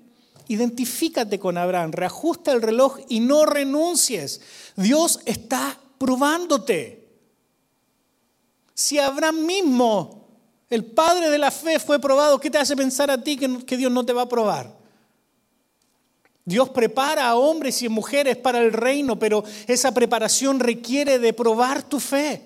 [0.48, 4.42] Identifícate con Abraham, reajusta el reloj y no renuncies.
[4.76, 7.08] Dios está probándote.
[8.74, 10.28] Si Abraham mismo,
[10.70, 13.92] el padre de la fe, fue probado, ¿qué te hace pensar a ti que, Dios
[13.92, 14.79] no te va a probar?
[16.50, 21.84] Dios prepara a hombres y mujeres para el reino, pero esa preparación requiere de probar
[21.84, 22.42] tu fe.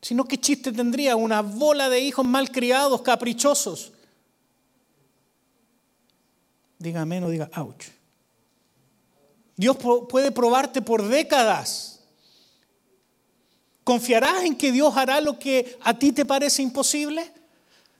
[0.00, 3.92] Si no, ¿qué chiste tendría una bola de hijos mal criados, caprichosos?
[6.78, 7.86] Diga amén o diga ouch.
[9.56, 9.76] Dios
[10.08, 11.98] puede probarte por décadas.
[13.82, 17.28] ¿Confiarás en que Dios hará lo que a ti te parece imposible?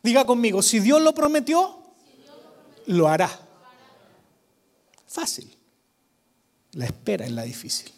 [0.05, 1.81] Diga conmigo, si Dios lo prometió,
[2.87, 3.45] lo hará.
[5.17, 5.49] Fácil.
[6.73, 7.91] La espera es la difícil.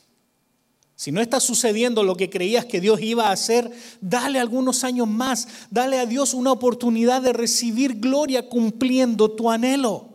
[0.94, 5.08] Si no está sucediendo lo que creías que Dios iba a hacer, dale algunos años
[5.08, 5.48] más.
[5.68, 10.10] Dale a Dios una oportunidad de recibir gloria cumpliendo tu anhelo.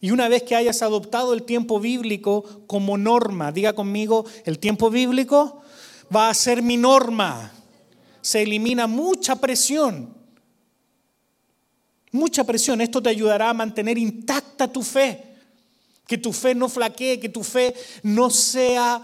[0.00, 4.88] Y una vez que hayas adoptado el tiempo bíblico como norma, diga conmigo, el tiempo
[4.88, 5.60] bíblico
[6.14, 7.52] va a ser mi norma.
[8.22, 10.14] Se elimina mucha presión.
[12.12, 12.80] Mucha presión.
[12.80, 15.29] Esto te ayudará a mantener intacta tu fe.
[16.10, 19.00] Que tu fe no flaquee, que tu fe no sea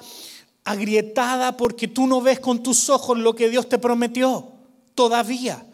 [0.65, 4.49] agrietada porque tú no ves con tus ojos lo que Dios te prometió
[4.97, 5.65] todavía.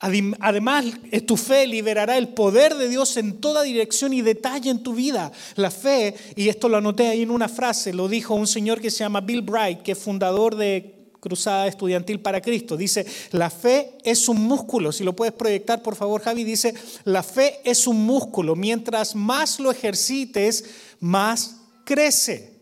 [0.00, 0.84] Además,
[1.28, 5.30] tu fe liberará el poder de Dios en toda dirección y detalle en tu vida.
[5.54, 8.90] La fe, y esto lo anoté ahí en una frase, lo dijo un señor que
[8.90, 12.76] se llama Bill Bright, que es fundador de Cruzada Estudiantil para Cristo.
[12.76, 14.92] Dice, la fe es un músculo.
[14.92, 18.56] Si lo puedes proyectar, por favor, Javi, dice, la fe es un músculo.
[18.56, 20.64] Mientras más lo ejercites,
[21.00, 22.58] más crece.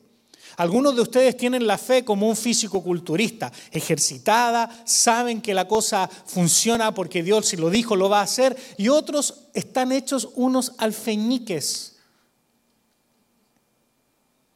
[0.57, 6.09] Algunos de ustedes tienen la fe como un físico culturista, ejercitada, saben que la cosa
[6.09, 10.73] funciona porque Dios si lo dijo lo va a hacer, y otros están hechos unos
[10.79, 11.97] alfeñiques,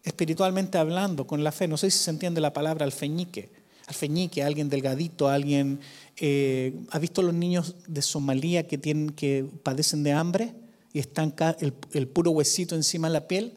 [0.03, 1.69] espiritualmente hablando, con la fe.
[1.69, 3.60] No sé si se entiende la palabra alfeñique.
[3.91, 5.81] Alfeñique, alguien delgadito, alguien...
[6.17, 10.55] Eh, ¿Ha visto los niños de Somalia que, tienen, que padecen de hambre
[10.93, 13.53] y están el, el puro huesito encima de la piel?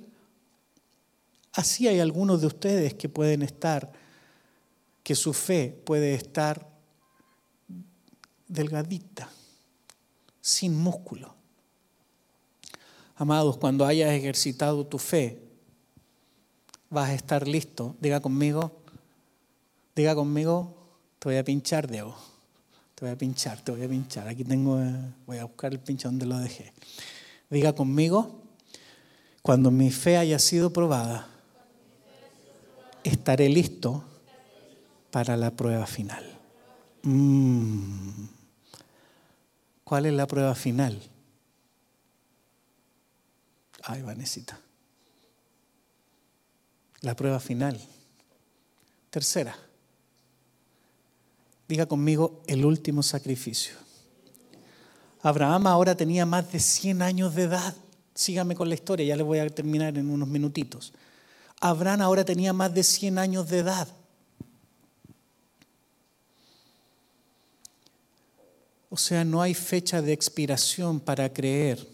[1.51, 3.91] Así hay algunos de ustedes que pueden estar,
[5.03, 6.67] que su fe puede estar
[8.47, 9.29] delgadita,
[10.41, 11.35] sin músculo.
[13.17, 15.43] Amados, cuando hayas ejercitado tu fe,
[16.89, 17.95] vas a estar listo.
[17.99, 18.82] Diga conmigo,
[19.95, 20.75] diga conmigo,
[21.19, 22.15] te voy a pinchar, Diego.
[22.95, 24.27] Te voy a pinchar, te voy a pinchar.
[24.27, 26.73] Aquí tengo, eh, voy a buscar el pincho donde lo dejé.
[27.49, 28.41] Diga conmigo,
[29.41, 31.27] cuando mi fe haya sido probada,
[33.03, 34.03] estaré listo
[35.11, 36.23] para la prueba final.
[37.03, 38.25] Mm.
[39.83, 40.99] ¿Cuál es la prueba final?
[43.83, 44.59] Ay, Vanesita.
[47.01, 47.79] La prueba final.
[49.09, 49.55] Tercera.
[51.73, 53.73] Diga conmigo el último sacrificio.
[55.23, 57.75] Abraham ahora tenía más de 100 años de edad.
[58.13, 60.93] Sígame con la historia, ya le voy a terminar en unos minutitos.
[61.59, 63.87] Abraham ahora tenía más de 100 años de edad.
[68.91, 71.87] O sea, no hay fecha de expiración para creer,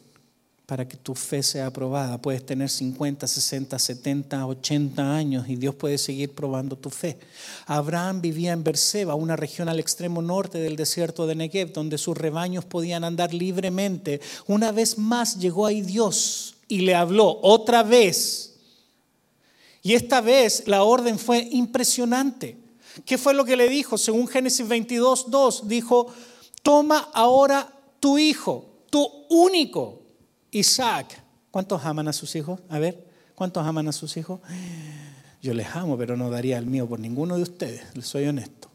[0.70, 2.22] para que tu fe sea aprobada.
[2.22, 7.18] Puedes tener 50, 60, 70, 80 años y Dios puede seguir probando tu fe.
[7.66, 12.16] Abraham vivía en Berseba, una región al extremo norte del desierto de Negev, donde sus
[12.16, 14.22] rebaños podían andar libremente.
[14.46, 18.50] Una vez más llegó ahí Dios y le habló otra vez
[19.82, 22.58] y esta vez la orden fue impresionante.
[23.06, 23.98] ¿Qué fue lo que le dijo?
[23.98, 26.08] Según Génesis 22, 2, dijo,
[26.62, 29.99] toma ahora tu hijo, tu único,
[30.52, 31.24] Isaac.
[31.52, 32.60] ¿Cuántos aman a sus hijos?
[32.70, 34.40] A ver, ¿cuántos aman a sus hijos?
[35.42, 38.70] Yo les amo, pero no daría el mío por ninguno de ustedes, les soy honesto.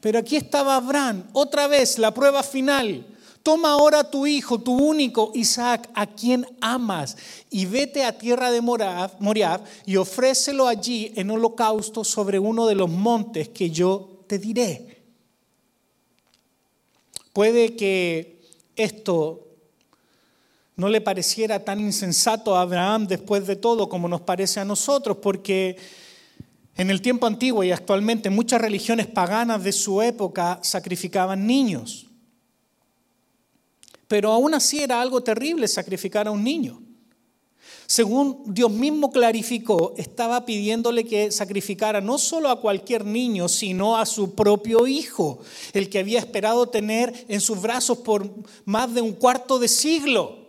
[0.00, 3.06] Pero aquí estaba Abraham, otra vez la prueba final.
[3.42, 7.16] Toma ahora tu hijo, tu único Isaac, a quien amas,
[7.50, 12.90] y vete a tierra de Moriab y ofrécelo allí en holocausto sobre uno de los
[12.90, 15.02] montes que yo te diré.
[17.32, 18.42] Puede que
[18.76, 19.46] esto
[20.80, 25.18] no le pareciera tan insensato a Abraham después de todo como nos parece a nosotros,
[25.18, 25.76] porque
[26.74, 32.06] en el tiempo antiguo y actualmente muchas religiones paganas de su época sacrificaban niños.
[34.08, 36.80] Pero aún así era algo terrible sacrificar a un niño.
[37.86, 44.06] Según Dios mismo clarificó, estaba pidiéndole que sacrificara no solo a cualquier niño, sino a
[44.06, 45.40] su propio hijo,
[45.74, 48.26] el que había esperado tener en sus brazos por
[48.64, 50.39] más de un cuarto de siglo.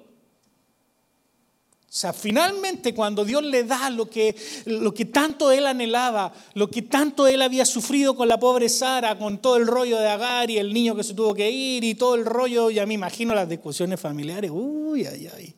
[1.91, 4.33] O sea, finalmente cuando Dios le da lo que,
[4.65, 9.17] lo que tanto él anhelaba, lo que tanto él había sufrido con la pobre Sara,
[9.17, 11.95] con todo el rollo de Agar y el niño que se tuvo que ir y
[11.95, 15.53] todo el rollo, ya me imagino las discusiones familiares, uy, ay, ay.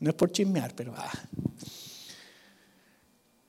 [0.00, 0.92] No es por chismear, pero...
[0.94, 1.10] Ah.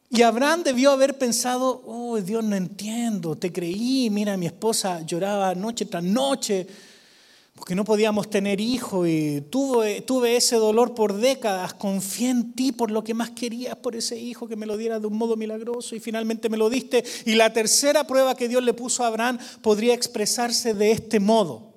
[0.09, 5.53] Y Abraham debió haber pensado, oh Dios, no entiendo, te creí, mira, mi esposa lloraba
[5.53, 6.65] noche tras noche
[7.55, 12.73] porque no podíamos tener hijos y tuve, tuve ese dolor por décadas, confié en ti
[12.73, 15.37] por lo que más querías, por ese hijo que me lo diera de un modo
[15.37, 17.03] milagroso y finalmente me lo diste.
[17.25, 21.73] Y la tercera prueba que Dios le puso a Abraham podría expresarse de este modo.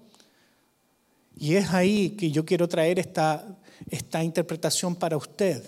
[1.36, 3.46] Y es ahí que yo quiero traer esta,
[3.88, 5.62] esta interpretación para usted.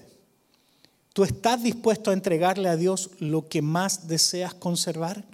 [1.12, 5.24] ¿Tú estás dispuesto a entregarle a Dios lo que más deseas conservar?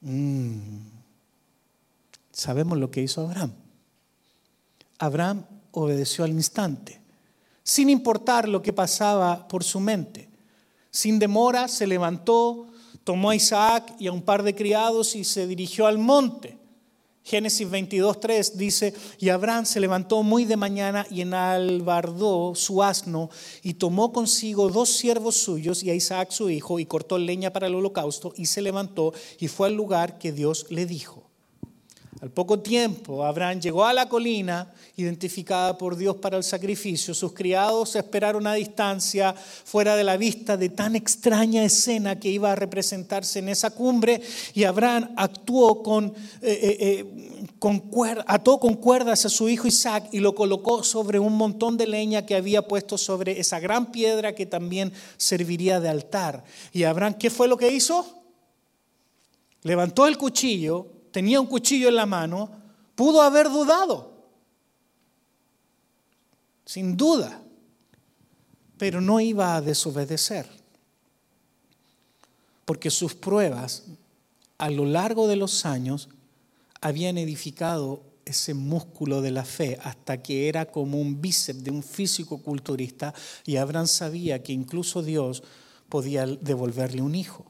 [0.00, 0.99] Mm.
[2.40, 3.52] Sabemos lo que hizo Abraham.
[4.98, 6.98] Abraham obedeció al instante,
[7.62, 10.30] sin importar lo que pasaba por su mente.
[10.90, 12.68] Sin demora se levantó,
[13.04, 16.56] tomó a Isaac y a un par de criados y se dirigió al monte.
[17.24, 23.28] Génesis 22.3 dice, y Abraham se levantó muy de mañana y enalbardó su asno
[23.62, 27.66] y tomó consigo dos siervos suyos y a Isaac su hijo y cortó leña para
[27.66, 31.29] el holocausto y se levantó y fue al lugar que Dios le dijo.
[32.20, 37.14] Al poco tiempo, Abraham llegó a la colina identificada por Dios para el sacrificio.
[37.14, 42.52] Sus criados esperaron a distancia, fuera de la vista de tan extraña escena que iba
[42.52, 44.20] a representarse en esa cumbre.
[44.52, 46.12] Y Abraham actuó con, eh,
[46.42, 47.90] eh, eh, con
[48.26, 52.26] ató con cuerdas a su hijo Isaac y lo colocó sobre un montón de leña
[52.26, 56.44] que había puesto sobre esa gran piedra que también serviría de altar.
[56.74, 58.22] Y Abraham, ¿qué fue lo que hizo?
[59.62, 62.50] Levantó el cuchillo tenía un cuchillo en la mano,
[62.94, 64.12] pudo haber dudado,
[66.64, 67.42] sin duda,
[68.78, 70.48] pero no iba a desobedecer,
[72.64, 73.84] porque sus pruebas
[74.58, 76.08] a lo largo de los años
[76.80, 81.82] habían edificado ese músculo de la fe hasta que era como un bíceps de un
[81.82, 83.12] físico culturista
[83.44, 85.42] y Abraham sabía que incluso Dios
[85.88, 87.49] podía devolverle un hijo.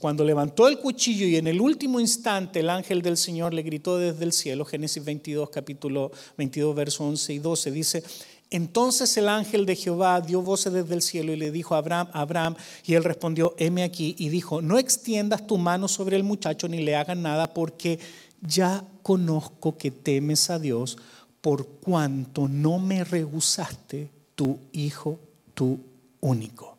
[0.00, 3.98] Cuando levantó el cuchillo y en el último instante el ángel del Señor le gritó
[3.98, 8.02] desde el cielo, Génesis 22, capítulo 22, verso 11 y 12, dice,
[8.50, 12.08] entonces el ángel de Jehová dio voces desde el cielo y le dijo a Abraham,
[12.12, 16.66] Abraham, y él respondió, heme aquí, y dijo, no extiendas tu mano sobre el muchacho
[16.66, 18.00] ni le hagas nada, porque
[18.40, 20.98] ya conozco que temes a Dios,
[21.40, 25.20] por cuanto no me rehusaste tu hijo,
[25.54, 25.78] tu
[26.20, 26.75] único.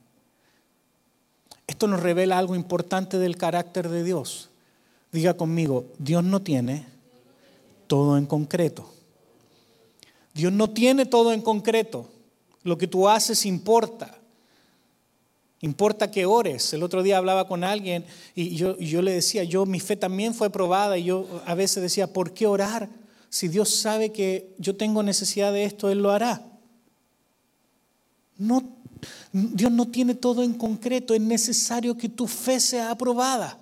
[1.68, 4.49] Esto nos revela algo importante del carácter de Dios.
[5.11, 6.86] Diga conmigo, Dios no tiene
[7.88, 8.89] todo en concreto.
[10.34, 12.09] Dios no tiene todo en concreto.
[12.63, 14.18] Lo que tú haces importa.
[15.61, 16.74] Importa que ores.
[16.74, 18.05] El otro día hablaba con alguien
[18.36, 22.13] y yo, le decía, yo mi fe también fue probada y yo a veces decía,
[22.13, 22.89] ¿por qué orar?
[23.30, 26.45] Si Dios sabe que yo tengo necesidad de esto, Él lo hará.
[28.38, 28.76] No
[29.53, 33.57] Dios no tiene todo en concreto, es necesario que tu fe sea aprobada.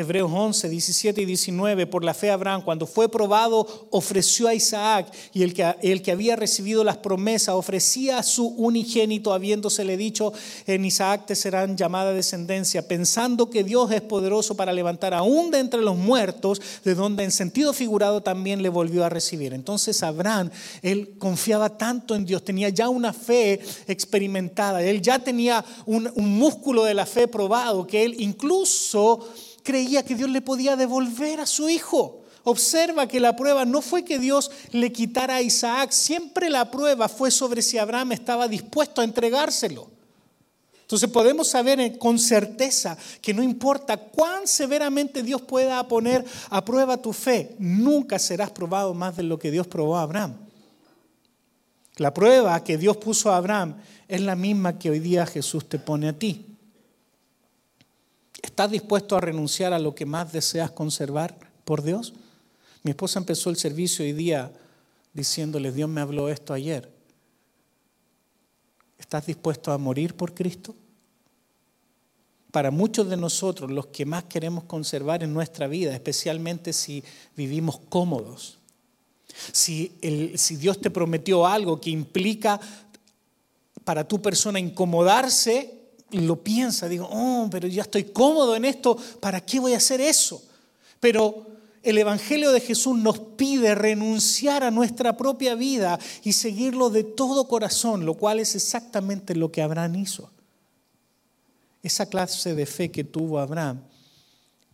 [0.00, 5.12] Hebreos 11, 17 y 19, por la fe Abraham, cuando fue probado, ofreció a Isaac
[5.32, 10.32] y el que, el que había recibido las promesas ofrecía a su unigénito, habiéndosele dicho,
[10.66, 15.58] en Isaac te serán llamada descendencia, pensando que Dios es poderoso para levantar aún de
[15.58, 19.52] entre los muertos, de donde en sentido figurado también le volvió a recibir.
[19.52, 20.50] Entonces Abraham,
[20.82, 26.38] él confiaba tanto en Dios, tenía ya una fe experimentada, él ya tenía un, un
[26.38, 29.28] músculo de la fe probado, que él incluso
[29.62, 32.20] creía que Dios le podía devolver a su hijo.
[32.44, 37.08] Observa que la prueba no fue que Dios le quitara a Isaac, siempre la prueba
[37.08, 39.88] fue sobre si Abraham estaba dispuesto a entregárselo.
[40.80, 46.96] Entonces podemos saber con certeza que no importa cuán severamente Dios pueda poner a prueba
[46.96, 50.36] tu fe, nunca serás probado más de lo que Dios probó a Abraham.
[51.96, 53.76] La prueba que Dios puso a Abraham
[54.08, 56.49] es la misma que hoy día Jesús te pone a ti.
[58.42, 62.14] ¿Estás dispuesto a renunciar a lo que más deseas conservar por Dios?
[62.82, 64.52] Mi esposa empezó el servicio hoy día
[65.12, 66.90] diciéndole, Dios me habló esto ayer.
[68.98, 70.74] ¿Estás dispuesto a morir por Cristo?
[72.50, 77.04] Para muchos de nosotros, los que más queremos conservar en nuestra vida, especialmente si
[77.36, 78.58] vivimos cómodos,
[79.52, 79.92] si,
[80.34, 82.60] si Dios te prometió algo que implica
[83.84, 85.79] para tu persona incomodarse,
[86.12, 90.00] lo piensa, digo, oh, pero ya estoy cómodo en esto, ¿para qué voy a hacer
[90.00, 90.42] eso?
[90.98, 91.46] Pero
[91.82, 97.48] el Evangelio de Jesús nos pide renunciar a nuestra propia vida y seguirlo de todo
[97.48, 100.30] corazón, lo cual es exactamente lo que Abraham hizo.
[101.82, 103.82] Esa clase de fe que tuvo Abraham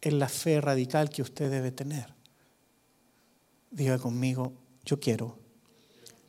[0.01, 2.12] es la fe radical que usted debe tener.
[3.70, 4.53] Diga conmigo,
[4.84, 5.39] yo quiero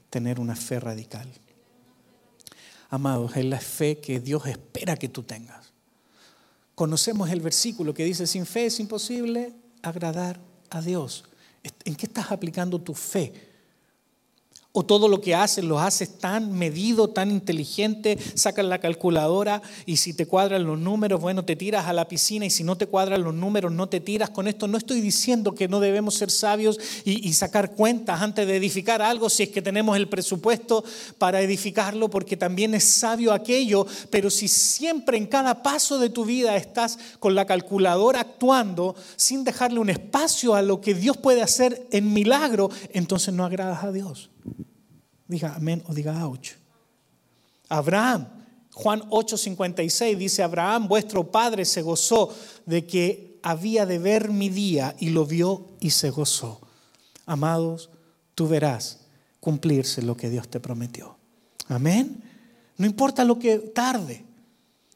[0.10, 1.28] tener una fe radical.
[2.90, 5.74] Amados, es la fe que Dios espera que tú tengas.
[6.76, 11.26] Conocemos el versículo que dice, sin fe es imposible agradar a Dios?
[11.84, 13.47] ¿En qué estás aplicando tu fe?
[14.72, 19.98] O todo lo que haces lo haces tan medido, tan inteligente, sacas la calculadora y
[19.98, 22.88] si te cuadran los números, bueno, te tiras a la piscina y si no te
[22.88, 24.30] cuadran los números, no te tiras.
[24.30, 28.46] Con esto no estoy diciendo que no debemos ser sabios y, y sacar cuentas antes
[28.46, 30.84] de edificar algo si es que tenemos el presupuesto
[31.18, 36.26] para edificarlo, porque también es sabio aquello, pero si siempre en cada paso de tu
[36.26, 41.42] vida estás con la calculadora actuando sin dejarle un espacio a lo que Dios puede
[41.42, 44.30] hacer en milagro, entonces no agradas a Dios.
[45.28, 46.56] Diga amén o diga ouch.
[47.70, 48.28] Abraham,
[48.74, 52.34] Juan 8:56 dice, Abraham, vuestro padre, se gozó
[52.66, 56.62] de que había de ver mi día y lo vio y se gozó.
[57.26, 57.90] Amados,
[58.36, 59.00] tú verás
[59.40, 61.18] cumplirse lo que Dios te prometió.
[61.68, 62.24] Amén.
[62.78, 64.26] No importa lo que tarde.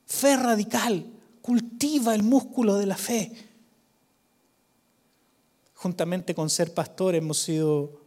[0.06, 1.06] Fe radical.
[1.42, 3.32] Cultiva el músculo de la fe.
[5.74, 8.02] Juntamente con ser pastor hemos sido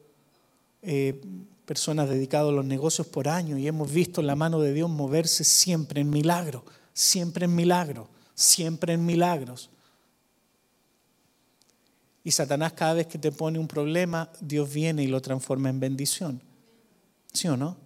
[0.83, 1.21] eh,
[1.65, 5.45] personas dedicadas a los negocios por años y hemos visto la mano de Dios moverse
[5.45, 9.71] siempre en milagro, siempre en milagro, siempre en milagros.
[12.23, 15.81] Y Satanás cada vez que te pone un problema, Dios viene y lo transforma en
[15.81, 16.41] bendición.
[17.33, 17.77] ¿Sí o no?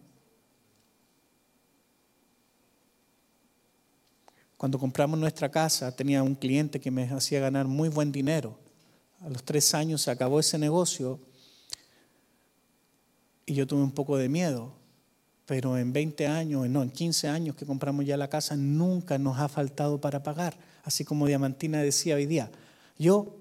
[4.57, 8.59] Cuando compramos nuestra casa, tenía un cliente que me hacía ganar muy buen dinero.
[9.21, 11.21] A los tres años se acabó ese negocio
[13.49, 14.75] y yo tuve un poco de miedo,
[15.47, 19.39] pero en 20 años, no, en 15 años que compramos ya la casa, nunca nos
[19.39, 20.55] ha faltado para pagar.
[20.85, 22.51] Así como Diamantina decía hoy día,
[22.99, 23.37] yo,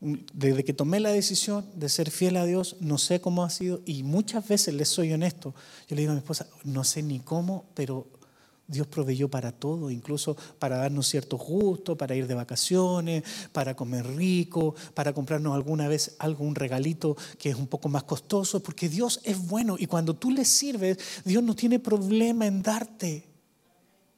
[0.00, 3.82] desde que tomé la decisión de ser fiel a Dios, no sé cómo ha sido,
[3.86, 5.54] y muchas veces les soy honesto,
[5.88, 8.08] yo le digo a mi esposa, no sé ni cómo, pero
[8.72, 14.06] Dios proveyó para todo, incluso para darnos ciertos gustos, para ir de vacaciones, para comer
[14.16, 19.20] rico, para comprarnos alguna vez algún regalito que es un poco más costoso, porque Dios
[19.24, 23.24] es bueno y cuando tú le sirves, Dios no tiene problema en darte,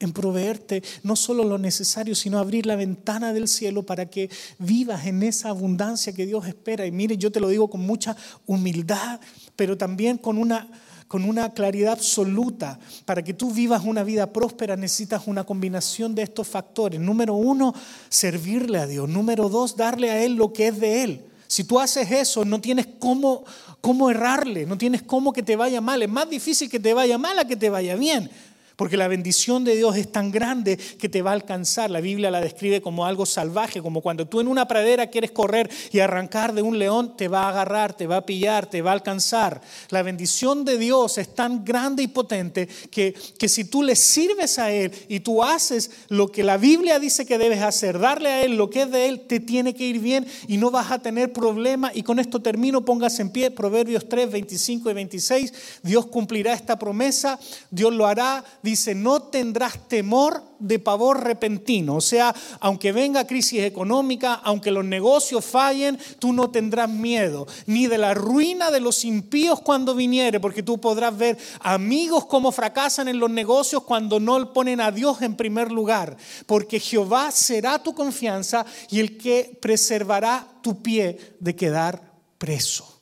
[0.00, 5.06] en proveerte no solo lo necesario, sino abrir la ventana del cielo para que vivas
[5.06, 6.86] en esa abundancia que Dios espera.
[6.86, 9.20] Y mire, yo te lo digo con mucha humildad,
[9.56, 10.68] pero también con una
[11.08, 12.78] con una claridad absoluta.
[13.04, 17.00] Para que tú vivas una vida próspera necesitas una combinación de estos factores.
[17.00, 17.74] Número uno,
[18.08, 19.08] servirle a Dios.
[19.08, 21.24] Número dos, darle a Él lo que es de Él.
[21.46, 23.44] Si tú haces eso, no tienes cómo,
[23.80, 26.02] cómo errarle, no tienes cómo que te vaya mal.
[26.02, 28.30] Es más difícil que te vaya mal a que te vaya bien.
[28.76, 31.90] Porque la bendición de Dios es tan grande que te va a alcanzar.
[31.90, 35.70] La Biblia la describe como algo salvaje, como cuando tú en una pradera quieres correr
[35.92, 38.90] y arrancar de un león, te va a agarrar, te va a pillar, te va
[38.90, 39.60] a alcanzar.
[39.90, 44.58] La bendición de Dios es tan grande y potente que, que si tú le sirves
[44.58, 48.42] a Él y tú haces lo que la Biblia dice que debes hacer, darle a
[48.42, 50.98] Él lo que es de Él, te tiene que ir bien y no vas a
[50.98, 51.92] tener problema.
[51.94, 55.52] Y con esto termino, póngase en pie, Proverbios 3, 25 y 26.
[55.82, 57.38] Dios cumplirá esta promesa,
[57.70, 61.96] Dios lo hará dice, no tendrás temor de pavor repentino.
[61.96, 67.86] O sea, aunque venga crisis económica, aunque los negocios fallen, tú no tendrás miedo, ni
[67.86, 73.08] de la ruina de los impíos cuando viniere, porque tú podrás ver amigos como fracasan
[73.08, 77.94] en los negocios cuando no ponen a Dios en primer lugar, porque Jehová será tu
[77.94, 82.00] confianza y el que preservará tu pie de quedar
[82.38, 82.98] preso.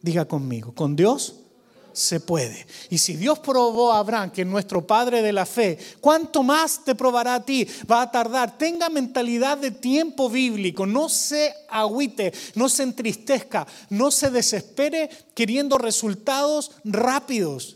[0.00, 1.45] Diga conmigo, con Dios
[1.96, 2.66] se puede.
[2.90, 6.84] Y si Dios probó a Abraham, que es nuestro padre de la fe, ¿cuánto más
[6.84, 7.66] te probará a ti?
[7.90, 8.58] Va a tardar.
[8.58, 10.84] Tenga mentalidad de tiempo bíblico.
[10.84, 17.75] No se agüite, no se entristezca, no se desespere queriendo resultados rápidos.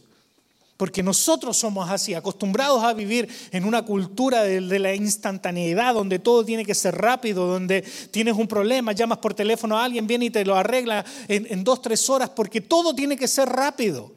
[0.81, 6.43] Porque nosotros somos así, acostumbrados a vivir en una cultura de, la instantaneidad, donde todo
[6.43, 10.31] tiene que ser rápido, donde tienes un problema, llamas por teléfono a alguien, viene y
[10.31, 14.14] te lo arregla en, en dos, tres horas, porque todo tiene que ser rápido.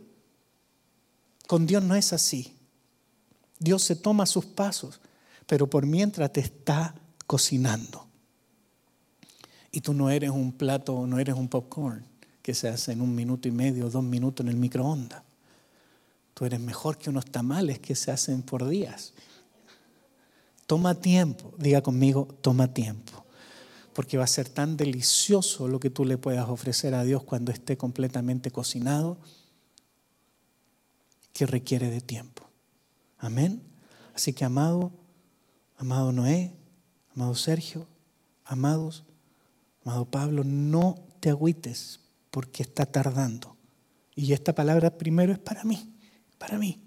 [1.48, 2.56] Con Dios no es así.
[3.60, 5.02] Dios se toma sus pasos,
[5.46, 6.96] pero por mientras te está
[7.28, 8.08] cocinando.
[9.70, 12.06] Y tú no eres un plato, no eres un popcorn
[12.42, 15.24] que se hace en un minuto y medio, dos minutos en el microondas.
[16.34, 19.14] Tú eres mejor que unos tamales que se hacen por días.
[20.66, 23.24] Toma tiempo, diga conmigo, toma tiempo.
[23.94, 27.52] Porque va a ser tan delicioso lo que tú le puedas ofrecer a Dios cuando
[27.52, 29.18] esté completamente cocinado
[31.32, 32.44] que requiere de tiempo.
[33.20, 33.62] Amén.
[34.16, 34.92] Así que amado,
[35.78, 36.56] amado Noé,
[37.16, 37.88] amado Sergio,
[38.46, 39.04] amados,
[39.86, 42.00] amado Pablo, no te agüites
[42.32, 43.56] porque está tardando.
[44.16, 45.93] Y esta palabra primero es para mí
[46.44, 46.78] para mí.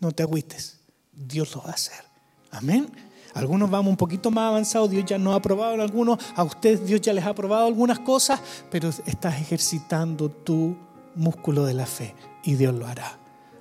[0.00, 0.80] No te agüites,
[1.12, 2.04] Dios lo va a hacer.
[2.50, 2.90] Amén.
[3.34, 7.00] Algunos vamos un poquito más avanzados, Dios ya nos ha aprobado algunos, a ustedes Dios
[7.00, 10.76] ya les ha aprobado algunas cosas, pero estás ejercitando tu
[11.14, 13.16] músculo de la fe y Dios lo hará.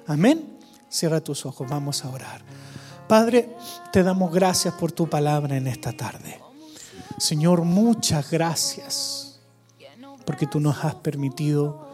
[0.07, 0.57] Amén.
[0.89, 2.41] Cierra tus ojos, vamos a orar.
[3.07, 3.55] Padre,
[3.91, 6.39] te damos gracias por tu palabra en esta tarde.
[7.19, 9.39] Señor, muchas gracias
[10.25, 11.92] porque tú nos has permitido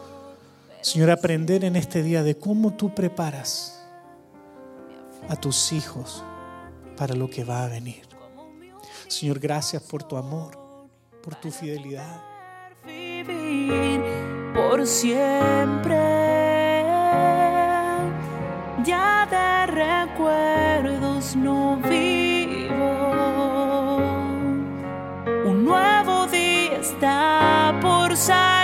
[0.82, 3.86] Señor, aprender en este día de cómo tú preparas
[5.28, 6.24] a tus hijos
[6.96, 8.02] para lo que va a venir.
[9.06, 10.58] Señor, gracias por tu amor,
[11.22, 12.22] por tu fidelidad.
[14.54, 15.96] por siempre,
[18.82, 22.76] ya de recuerdos no vivo.
[25.44, 28.59] Un nuevo día está por salir.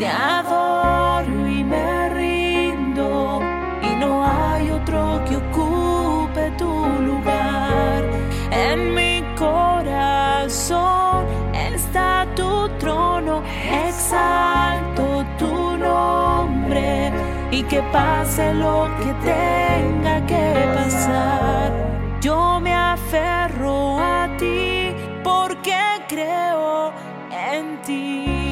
[0.00, 3.42] Te adoro y me rindo
[3.82, 6.72] y no hay otro que ocupe tu
[7.02, 8.04] lugar.
[8.50, 13.42] En mi corazón está tu trono,
[13.86, 17.12] exalto tu nombre
[17.50, 21.72] y que pase lo que tenga que pasar.
[22.22, 25.76] Yo me aferro a ti porque
[26.08, 26.90] creo
[27.30, 28.49] en ti.